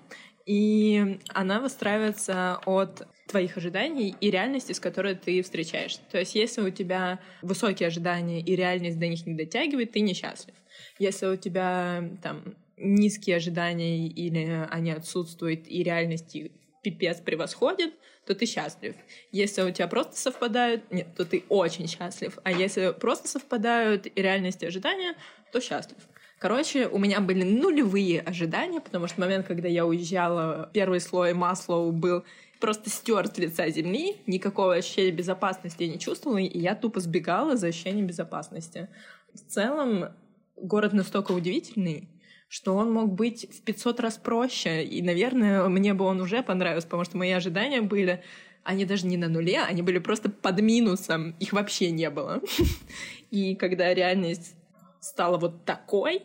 и 0.45 1.19
она 1.29 1.59
выстраивается 1.59 2.59
от 2.65 3.07
твоих 3.27 3.57
ожиданий 3.57 4.15
и 4.19 4.31
реальности, 4.31 4.73
с 4.73 4.79
которой 4.79 5.15
ты 5.15 5.41
встречаешься. 5.41 6.01
То 6.11 6.19
есть 6.19 6.35
если 6.35 6.61
у 6.61 6.69
тебя 6.69 7.19
высокие 7.41 7.87
ожидания 7.87 8.41
и 8.41 8.55
реальность 8.55 8.99
до 8.99 9.07
них 9.07 9.25
не 9.25 9.35
дотягивает, 9.35 9.91
ты 9.91 10.01
несчастлив. 10.01 10.55
Если 10.99 11.27
у 11.27 11.35
тебя 11.35 12.09
там 12.21 12.55
низкие 12.77 13.37
ожидания 13.37 14.07
или 14.07 14.67
они 14.69 14.91
отсутствуют 14.91 15.67
и 15.67 15.83
реальности 15.83 16.51
пипец 16.83 17.19
превосходит, 17.19 17.93
то 18.25 18.35
ты 18.35 18.45
счастлив. 18.45 18.95
Если 19.31 19.61
у 19.61 19.71
тебя 19.71 19.87
просто 19.87 20.15
совпадают, 20.15 20.83
нет, 20.91 21.07
то 21.15 21.25
ты 21.25 21.43
очень 21.49 21.87
счастлив. 21.87 22.37
А 22.43 22.51
если 22.51 22.91
просто 22.91 23.27
совпадают 23.27 24.05
и 24.05 24.21
реальности 24.21 24.65
и 24.65 24.67
ожидания, 24.67 25.15
то 25.51 25.59
счастлив. 25.59 25.97
Короче, 26.39 26.87
у 26.87 26.97
меня 26.97 27.21
были 27.21 27.43
нулевые 27.43 28.19
ожидания, 28.19 28.81
потому 28.81 29.07
что 29.07 29.21
момент, 29.21 29.47
когда 29.47 29.69
я 29.69 29.85
уезжала, 29.85 30.69
первый 30.73 30.99
слой 30.99 31.33
Маслоу 31.33 31.91
был 31.93 32.25
просто 32.59 32.89
стерт 32.89 33.35
с 33.35 33.39
лица 33.39 33.69
земли, 33.69 34.17
никакого 34.27 34.75
ощущения 34.75 35.11
безопасности 35.11 35.83
я 35.83 35.89
не 35.89 35.99
чувствовала, 35.99 36.37
и 36.37 36.59
я 36.59 36.75
тупо 36.75 36.99
сбегала 36.99 37.55
за 37.55 37.67
ощущением 37.67 38.07
безопасности. 38.07 38.89
В 39.33 39.39
целом, 39.51 40.13
город 40.57 40.93
настолько 40.93 41.31
удивительный, 41.31 42.09
что 42.53 42.75
он 42.75 42.91
мог 42.91 43.11
быть 43.11 43.47
в 43.51 43.63
500 43.63 43.99
раз 43.99 44.17
проще, 44.17 44.83
и, 44.83 45.01
наверное, 45.01 45.67
мне 45.69 45.95
бы 45.95 46.05
он 46.05 46.21
уже 46.21 46.43
понравился, 46.43 46.85
потому 46.85 47.03
что 47.03 47.17
мои 47.17 47.31
ожидания 47.31 47.81
были 47.81 48.21
они 48.63 48.85
даже 48.85 49.07
не 49.07 49.17
на 49.17 49.27
нуле, 49.27 49.59
они 49.59 49.81
были 49.81 49.97
просто 49.97 50.29
под 50.29 50.61
минусом, 50.61 51.35
их 51.39 51.51
вообще 51.51 51.89
не 51.89 52.11
было. 52.11 52.41
И 53.31 53.55
когда 53.55 53.91
реальность 53.91 54.55
стала 54.99 55.39
вот 55.39 55.65
такой, 55.65 56.21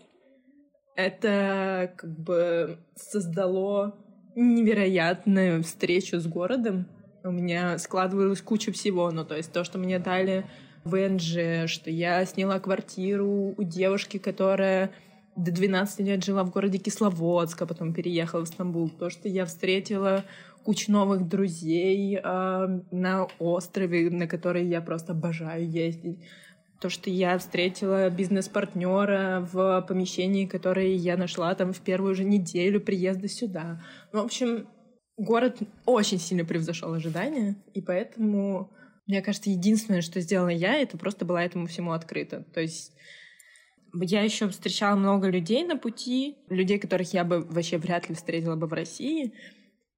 это 0.97 1.95
как 1.97 2.19
бы 2.21 2.79
создало 2.95 3.97
невероятную 4.37 5.63
встречу 5.65 6.21
с 6.21 6.27
городом. 6.27 6.87
У 7.25 7.31
меня 7.31 7.79
складывалась 7.79 8.43
куча 8.43 8.71
всего, 8.71 9.11
ну 9.11 9.25
то 9.25 9.35
есть 9.35 9.51
то, 9.51 9.65
что 9.65 9.79
мне 9.79 9.99
дали 9.99 10.45
в 10.85 10.95
Энджи, 10.95 11.65
что 11.69 11.91
я 11.91 12.23
сняла 12.27 12.61
квартиру 12.61 13.55
у 13.57 13.63
девушки, 13.63 14.19
которая 14.19 14.93
до 15.39 15.53
12 15.53 16.01
лет 16.01 16.25
жила 16.25 16.43
в 16.43 16.51
городе 16.51 16.79
Кисловодск, 16.79 17.63
а 17.63 17.67
потом 17.67 17.95
переехала 17.95 18.45
в 18.45 18.49
Стамбул. 18.49 18.91
То, 18.91 19.09
что 19.09 19.29
я 19.29 19.47
встретила 19.47 20.25
кучу 20.65 20.91
новых 20.91 21.29
друзей 21.29 22.17
э, 22.17 22.81
на 22.91 23.27
острове, 23.39 24.11
на 24.11 24.27
который 24.27 24.67
я 24.67 24.81
просто 24.81 25.13
обожаю 25.13 25.69
ездить 25.71 26.19
то, 26.81 26.91
что 26.91 27.11
я 27.11 27.37
встретила 27.39 28.09
бизнес-партнера 28.09 29.49
в 29.53 29.85
помещении, 29.89 30.47
которое 30.47 30.95
я 30.95 31.17
нашла 31.17 31.55
там 31.55 31.73
в 31.73 31.81
первую 31.81 32.15
же 32.15 32.25
неделю 32.25 32.81
приезда 32.81 33.29
сюда. 33.29 33.83
Ну, 34.13 34.23
в 34.23 34.27
общем, 34.27 34.69
город 35.17 35.59
очень 35.87 36.19
сильно 36.19 36.45
превзошел 36.45 36.93
ожидания, 36.93 37.57
и 37.75 37.83
поэтому, 37.83 38.71
мне 39.07 39.23
кажется, 39.23 39.51
единственное, 39.51 40.03
что 40.03 40.21
сделала 40.21 40.51
я, 40.51 40.77
это 40.77 40.97
просто 40.97 41.25
была 41.25 41.43
этому 41.43 41.67
всему 41.67 41.93
открыта. 41.93 42.45
То 42.55 42.61
есть 42.61 42.93
я 44.05 44.23
еще 44.23 44.49
встречала 44.49 44.97
много 44.97 45.29
людей 45.29 45.65
на 45.65 45.77
пути, 45.77 46.37
людей, 46.49 46.79
которых 46.79 47.13
я 47.13 47.25
бы 47.25 47.41
вообще 47.41 47.79
вряд 47.79 48.09
ли 48.09 48.15
встретила 48.15 48.57
бы 48.57 48.67
в 48.67 48.73
России. 48.73 49.33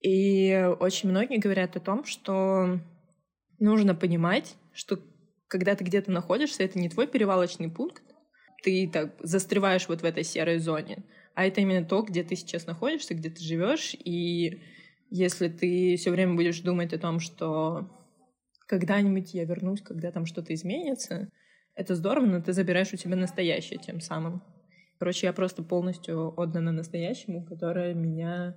И 0.00 0.68
очень 0.80 1.10
многие 1.10 1.38
говорят 1.38 1.76
о 1.76 1.80
том, 1.80 2.04
что 2.04 2.80
нужно 3.58 3.94
понимать, 3.94 4.56
что 4.72 4.98
когда 5.48 5.74
ты 5.74 5.84
где-то 5.84 6.10
находишься, 6.10 6.62
это 6.62 6.78
не 6.78 6.88
твой 6.88 7.06
перевалочный 7.06 7.70
пункт, 7.70 8.02
ты 8.62 8.88
так 8.92 9.14
застреваешь 9.20 9.88
вот 9.88 10.02
в 10.02 10.04
этой 10.04 10.24
серой 10.24 10.58
зоне, 10.58 11.04
а 11.34 11.46
это 11.46 11.60
именно 11.60 11.84
то, 11.84 12.02
где 12.02 12.22
ты 12.22 12.36
сейчас 12.36 12.66
находишься, 12.66 13.14
где 13.14 13.30
ты 13.30 13.42
живешь, 13.42 13.94
и 13.94 14.60
если 15.10 15.48
ты 15.48 15.96
все 15.96 16.10
время 16.10 16.34
будешь 16.34 16.60
думать 16.60 16.92
о 16.92 16.98
том, 16.98 17.20
что 17.20 17.90
когда-нибудь 18.66 19.34
я 19.34 19.44
вернусь, 19.44 19.82
когда 19.82 20.12
там 20.12 20.26
что-то 20.26 20.54
изменится, 20.54 21.28
это 21.81 21.95
здорово, 21.95 22.27
но 22.27 22.43
ты 22.43 22.53
забираешь 22.53 22.93
у 22.93 22.99
себя 22.99 23.16
настоящее 23.16 23.79
тем 23.79 24.01
самым. 24.01 24.43
Короче, 24.99 25.27
я 25.27 25.33
просто 25.33 25.62
полностью 25.62 26.35
отдана 26.37 26.73
настоящему, 26.73 27.43
которое 27.43 27.95
меня 27.95 28.55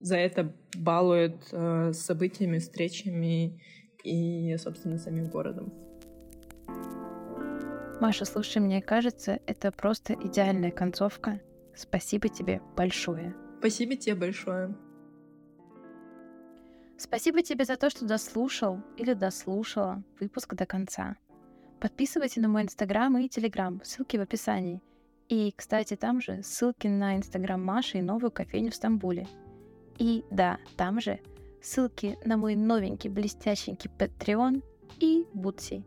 за 0.00 0.16
это 0.16 0.54
балует 0.76 1.36
э, 1.50 1.92
событиями, 1.94 2.58
встречами 2.58 3.58
и, 4.04 4.54
собственно, 4.58 4.98
самим 4.98 5.30
городом. 5.30 5.72
Маша, 8.02 8.26
слушай, 8.26 8.58
мне 8.58 8.82
кажется, 8.82 9.40
это 9.46 9.72
просто 9.72 10.12
идеальная 10.12 10.72
концовка. 10.72 11.40
Спасибо 11.74 12.28
тебе 12.28 12.60
большое. 12.76 13.34
Спасибо 13.60 13.96
тебе 13.96 14.14
большое. 14.14 14.76
Спасибо 16.98 17.42
тебе 17.42 17.64
за 17.64 17.76
то, 17.76 17.88
что 17.88 18.04
дослушал 18.04 18.82
или 18.98 19.14
дослушала 19.14 20.02
выпуск 20.20 20.54
до 20.54 20.66
конца. 20.66 21.16
Подписывайся 21.82 22.40
на 22.40 22.46
мой 22.46 22.62
инстаграм 22.62 23.18
и 23.18 23.28
телеграм, 23.28 23.80
ссылки 23.82 24.16
в 24.16 24.20
описании. 24.20 24.80
И, 25.28 25.52
кстати, 25.56 25.96
там 25.96 26.20
же 26.20 26.40
ссылки 26.44 26.86
на 26.86 27.16
инстаграм 27.16 27.60
Маши 27.60 27.98
и 27.98 28.02
новую 28.02 28.30
кофейню 28.30 28.70
в 28.70 28.76
Стамбуле. 28.76 29.26
И 29.98 30.24
да, 30.30 30.58
там 30.76 31.00
же 31.00 31.18
ссылки 31.60 32.20
на 32.24 32.36
мой 32.36 32.54
новенький 32.54 33.10
блестященький 33.10 33.90
Patreon 33.98 34.62
и 35.00 35.26
Бутси. 35.34 35.84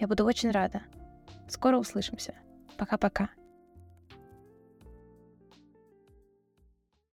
Я 0.00 0.08
буду 0.08 0.24
очень 0.24 0.50
рада. 0.50 0.82
Скоро 1.46 1.78
услышимся. 1.78 2.34
Пока-пока. 2.76 3.30